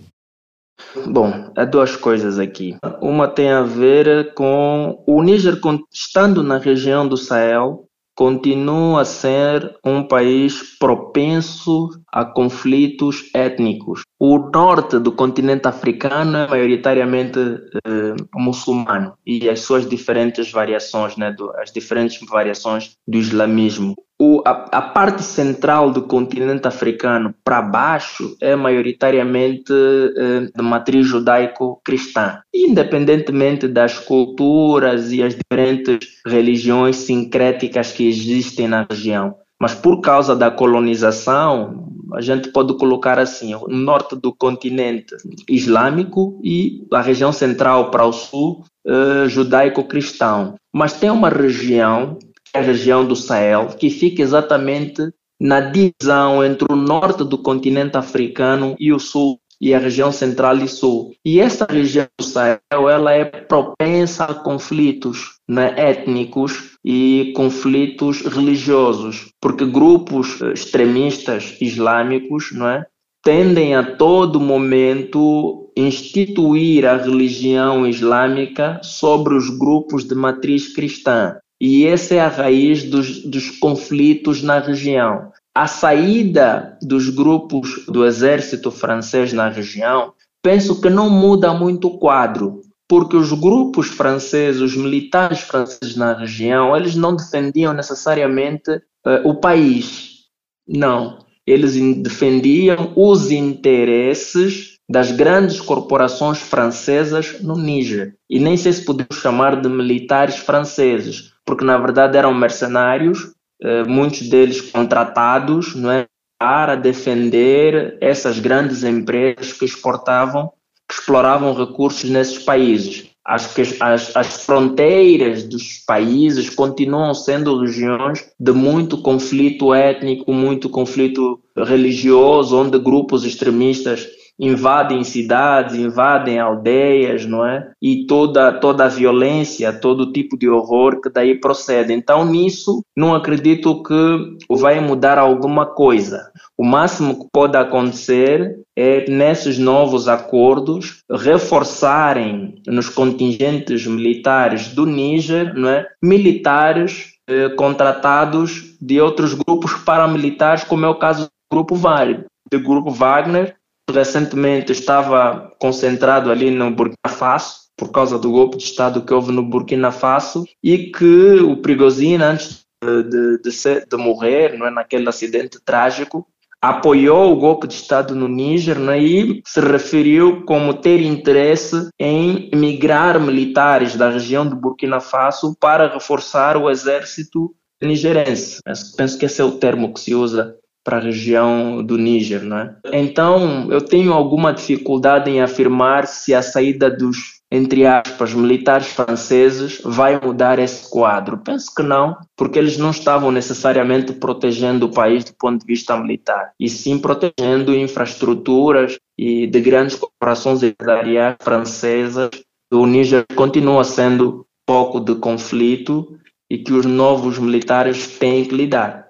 [1.08, 2.78] Bom, há duas coisas aqui.
[3.02, 5.60] Uma tem a ver com o Níger,
[5.94, 7.86] estando na região do Sahel,
[8.16, 14.04] continua a ser um país propenso a conflitos étnicos.
[14.18, 17.40] O norte do continente africano é maioritariamente
[17.86, 23.94] eh, muçulmano e as suas diferentes variações, né, do, as diferentes variações do islamismo.
[24.18, 31.06] O, a, a, parte central do continente africano para baixo é maioritariamente eh, de matriz
[31.06, 39.36] judaico-cristã, independentemente das culturas e as diferentes religiões sincréticas que existem na região.
[39.60, 45.14] Mas por causa da colonização, a gente pode colocar assim, o norte do continente
[45.50, 50.56] islâmico e a região central para o sul eh, judaico-cristão.
[50.74, 52.20] Mas tem uma região,
[52.62, 55.02] região do Sahel, que fica exatamente
[55.40, 60.58] na divisão entre o norte do continente africano e o sul e a região central
[60.58, 61.14] e sul.
[61.24, 69.32] E esta região do Sahel ela é propensa a conflitos né, étnicos e conflitos religiosos,
[69.42, 72.86] porque grupos eh, extremistas islâmicos não é,
[73.24, 81.36] tendem a todo momento instituir a religião islâmica sobre os grupos de matriz cristã.
[81.60, 88.06] E essa é a raiz dos, dos conflitos na região a saída dos grupos do
[88.06, 94.62] exército francês na região, penso que não muda muito o quadro, porque os grupos franceses,
[94.62, 100.26] os militares franceses na região, eles não defendiam necessariamente uh, o país.
[100.68, 101.20] Não.
[101.48, 108.16] Eles defendiam os interesses das grandes corporações francesas no Níger.
[108.30, 113.84] E nem sei se podemos chamar de militares franceses, porque na verdade eram mercenários eh,
[113.84, 120.52] muitos deles contratados não é, para defender essas grandes empresas que exportavam,
[120.88, 123.10] que exploravam recursos nesses países.
[123.56, 131.40] Que as, as fronteiras dos países continuam sendo regiões de muito conflito étnico, muito conflito
[131.58, 134.08] religioso, onde grupos extremistas
[134.40, 137.72] invadem cidades, invadem aldeias, não é?
[137.82, 141.94] E toda toda a violência, todo tipo de horror que daí procede.
[141.94, 146.32] Então nisso não acredito que vai mudar alguma coisa.
[146.58, 155.54] O máximo que pode acontecer é nesses novos acordos reforçarem nos contingentes militares do Níger,
[155.54, 155.88] não é?
[156.04, 162.60] Militares eh, contratados de outros grupos paramilitares, como é o caso do grupo Wagner, do
[162.60, 163.56] grupo Wagner
[163.92, 169.32] recentemente estava concentrado ali no Burkina Faso por causa do golpe de Estado que houve
[169.32, 174.72] no Burkina Faso e que o Prigozhin, antes de, de, ser, de morrer não é,
[174.72, 176.28] naquele acidente trágico,
[176.62, 182.50] apoiou o golpe de Estado no Níger né, e se referiu como ter interesse em
[182.56, 188.62] migrar militares da região do Burkina Faso para reforçar o exército nigerense.
[188.98, 190.56] Penso que esse é o termo que se usa
[190.86, 192.76] para a região do Níger, não é?
[192.94, 199.82] Então, eu tenho alguma dificuldade em afirmar se a saída dos, entre aspas, militares franceses
[199.84, 201.40] vai mudar esse quadro.
[201.40, 205.98] Penso que não, porque eles não estavam necessariamente protegendo o país do ponto de vista
[205.98, 212.30] militar, e sim protegendo infraestruturas e de grandes corporações empresariais francesas.
[212.72, 216.16] O Níger continua sendo foco de conflito
[216.50, 219.05] e que os novos militares têm que lidar.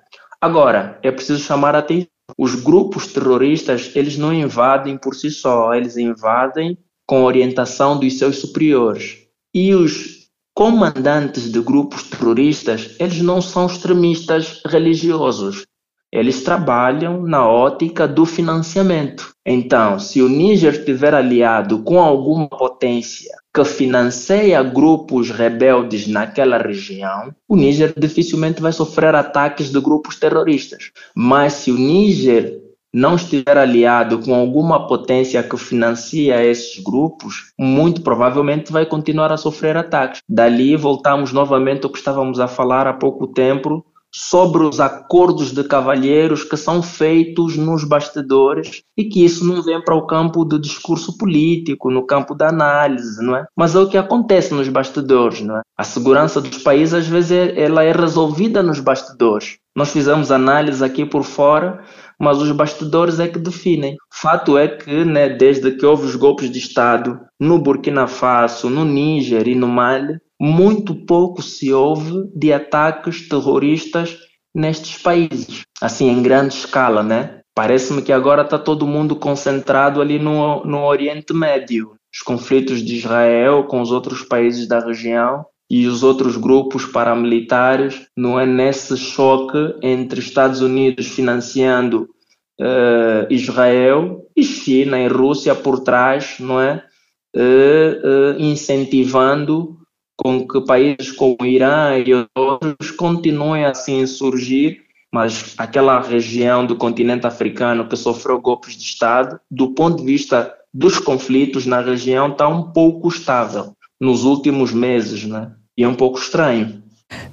[0.46, 2.08] Agora, é preciso chamar a atenção.
[2.38, 6.78] Os grupos terroristas, eles não invadem por si só, eles invadem
[7.08, 9.26] com orientação dos seus superiores.
[9.56, 15.66] E os comandantes de grupos terroristas, eles não são extremistas religiosos.
[16.14, 19.34] Eles trabalham na ótica do financiamento.
[19.44, 27.34] Então, se o Níger estiver aliado com alguma potência que financia grupos rebeldes naquela região,
[27.48, 30.92] o Níger dificilmente vai sofrer ataques de grupos terroristas.
[31.16, 32.60] Mas se o Níger
[32.94, 39.38] não estiver aliado com alguma potência que financia esses grupos, muito provavelmente vai continuar a
[39.38, 40.20] sofrer ataques.
[40.28, 43.86] Dali voltamos novamente ao que estávamos a falar há pouco tempo
[44.18, 49.84] sobre os acordos de cavalheiros que são feitos nos bastidores e que isso não vem
[49.84, 53.46] para o campo do discurso político, no campo da análise, não é?
[53.58, 55.62] Mas é o que acontece nos bastidores, não é?
[55.78, 59.58] A segurança dos países às vezes é, ela é resolvida nos bastidores.
[59.76, 61.84] Nós fizemos análise aqui por fora,
[62.18, 63.98] mas os bastidores é que definem.
[64.10, 68.86] Fato é que, né, desde que houve os golpes de Estado no Burkina Faso, no
[68.86, 74.18] Níger e no Mali, muito pouco se ouve de ataques terroristas
[74.54, 77.42] nestes países, assim em grande escala, né?
[77.56, 82.96] Parece-me que agora está todo mundo concentrado ali no, no Oriente Médio, os conflitos de
[82.96, 88.96] Israel com os outros países da região e os outros grupos paramilitares, não é nesse
[88.98, 92.08] choque entre Estados Unidos financiando
[92.62, 96.84] uh, Israel e China e Rússia por trás, não é?
[97.36, 99.76] Uh, uh, incentivando
[100.18, 106.66] com que países como o Irã e outros continuem assim a surgir, mas aquela região
[106.66, 111.80] do continente africano que sofreu golpes de Estado, do ponto de vista dos conflitos na
[111.80, 115.54] região, está um pouco estável nos últimos meses, né?
[115.78, 116.84] E é um pouco estranho.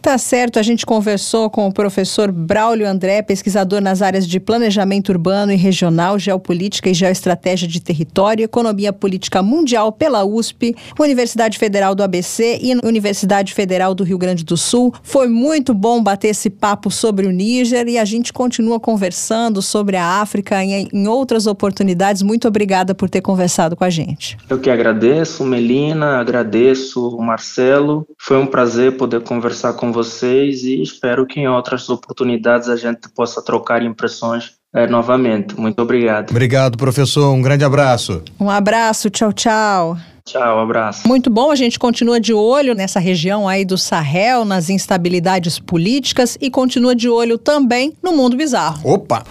[0.02, 5.10] Tá certo, a gente conversou com o professor Braulio André, pesquisador nas áreas de planejamento
[5.10, 11.94] urbano e regional, geopolítica e geoestratégia de território, economia política mundial pela USP, Universidade Federal
[11.94, 14.92] do ABC e Universidade Federal do Rio Grande do Sul.
[15.04, 19.96] Foi muito bom bater esse papo sobre o Níger e a gente continua conversando sobre
[19.96, 22.22] a África em, em outras oportunidades.
[22.22, 24.36] Muito obrigada por ter conversado com a gente.
[24.50, 28.04] Eu que agradeço, Melina, agradeço, Marcelo.
[28.18, 32.76] Foi um prazer poder conversar conversar com vocês e espero que em outras oportunidades a
[32.76, 35.54] gente possa trocar impressões é, novamente.
[35.58, 36.30] Muito obrigado.
[36.30, 37.32] Obrigado, professor.
[37.32, 38.22] Um grande abraço.
[38.40, 39.08] Um abraço.
[39.08, 39.96] Tchau, tchau.
[40.24, 41.06] Tchau, abraço.
[41.06, 46.38] Muito bom, a gente continua de olho nessa região aí do Sahel, nas instabilidades políticas
[46.40, 48.88] e continua de olho também no mundo bizarro.
[48.88, 49.24] Opa!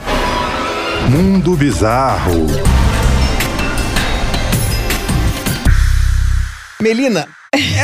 [1.09, 2.45] Mundo bizarro.
[6.81, 7.27] Melina,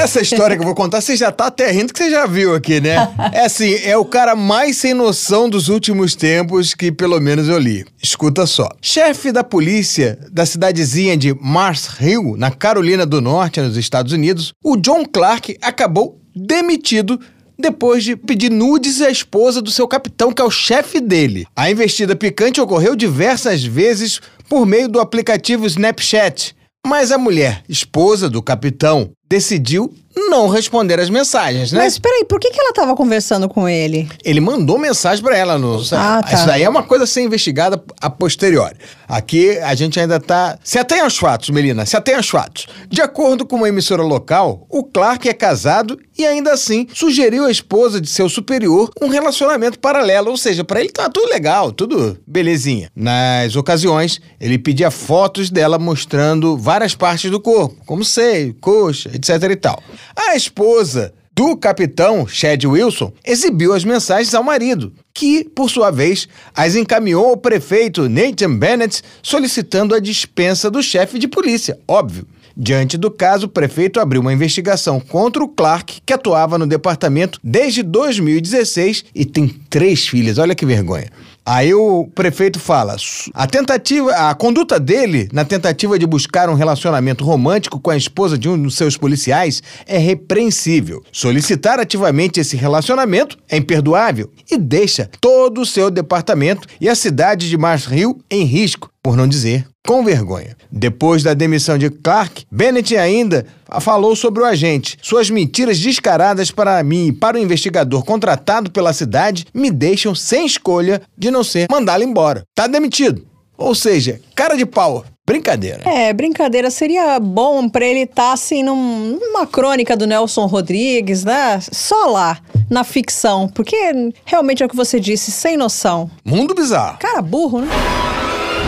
[0.08, 2.56] essa história que eu vou contar, você já tá até rindo que você já viu
[2.56, 2.96] aqui, né?
[3.34, 7.60] É assim, é o cara mais sem noção dos últimos tempos que pelo menos eu
[7.60, 7.86] li.
[8.02, 8.70] Escuta só.
[8.82, 14.54] Chefe da polícia da cidadezinha de Mars Hill, na Carolina do Norte, nos Estados Unidos,
[14.64, 17.20] o John Clark acabou demitido
[17.60, 21.46] depois de pedir nudes à esposa do seu capitão, que é o chefe dele.
[21.56, 26.56] A investida picante ocorreu diversas vezes por meio do aplicativo Snapchat.
[26.86, 31.80] Mas a mulher, esposa do capitão, decidiu não responder as mensagens, né?
[31.80, 34.08] Mas peraí, por que, que ela estava conversando com ele?
[34.24, 35.58] Ele mandou mensagem para ela.
[35.58, 35.82] No...
[35.92, 36.34] Ah, tá.
[36.34, 38.76] Isso daí é uma coisa a ser investigada a posteriori.
[39.08, 40.58] Aqui a gente ainda tá.
[40.64, 42.68] Se atenha aos fatos, Melina, se atenha aos fatos.
[42.90, 47.52] De acordo com uma emissora local, o Clark é casado e ainda assim sugeriu à
[47.52, 52.18] esposa de seu superior um relacionamento paralelo, ou seja, para ele tá tudo legal, tudo
[52.26, 52.90] belezinha.
[52.96, 59.44] Nas ocasiões, ele pedia fotos dela mostrando várias partes do corpo, como seio, coxa, etc
[59.52, 59.82] e tal.
[60.16, 66.28] A esposa do capitão Chad Wilson exibiu as mensagens ao marido, que, por sua vez,
[66.56, 72.28] as encaminhou ao prefeito Nathan Bennett solicitando a dispensa do chefe de polícia, óbvio.
[72.60, 77.40] Diante do caso, o prefeito abriu uma investigação contra o Clark, que atuava no departamento
[77.44, 80.40] desde 2016 e tem três filhas.
[80.40, 81.12] Olha que vergonha.
[81.50, 82.98] Aí o prefeito fala:
[83.34, 88.38] a tentativa, a conduta dele na tentativa de buscar um relacionamento romântico com a esposa
[88.38, 91.02] de um dos seus policiais é repreensível.
[91.10, 97.50] Solicitar ativamente esse relacionamento é imperdoável e deixa todo o seu departamento e a cidade
[97.50, 100.58] de Mars Hill em risco, por não dizer com vergonha.
[100.70, 103.46] Depois da demissão de Clark, Bennett ainda
[103.80, 104.98] falou sobre o agente.
[105.02, 110.46] Suas mentiras descaradas para mim e para o investigador contratado pela cidade me deixam sem
[110.46, 112.44] escolha de não ser mandá-lo embora.
[112.54, 113.26] Tá demitido.
[113.58, 115.06] Ou seja, cara de pau.
[115.26, 115.90] Brincadeira.
[115.90, 116.70] É, brincadeira.
[116.70, 121.62] Seria bom para ele estar tá, assim num, numa crônica do Nelson Rodrigues, né?
[121.72, 122.40] Só lá,
[122.70, 123.48] na ficção.
[123.48, 123.78] Porque
[124.26, 126.12] realmente é o que você disse, sem noção.
[126.26, 126.98] Mundo bizarro.
[127.00, 127.68] Cara burro, né?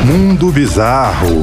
[0.06, 1.42] Mundo Bizarro.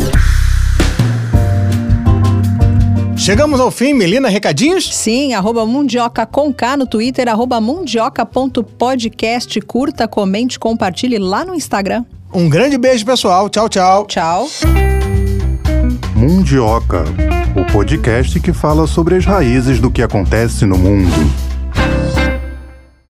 [3.16, 4.94] Chegamos ao fim, Melina, recadinhos?
[4.94, 12.04] Sim, arroba Mundioca com K no Twitter, arroba mundioca.podcast, curta, comente, compartilhe lá no Instagram.
[12.32, 13.48] Um grande beijo, pessoal.
[13.48, 14.06] Tchau, tchau.
[14.06, 14.48] Tchau.
[16.14, 17.04] Mundioca,
[17.54, 21.10] o podcast que fala sobre as raízes do que acontece no mundo.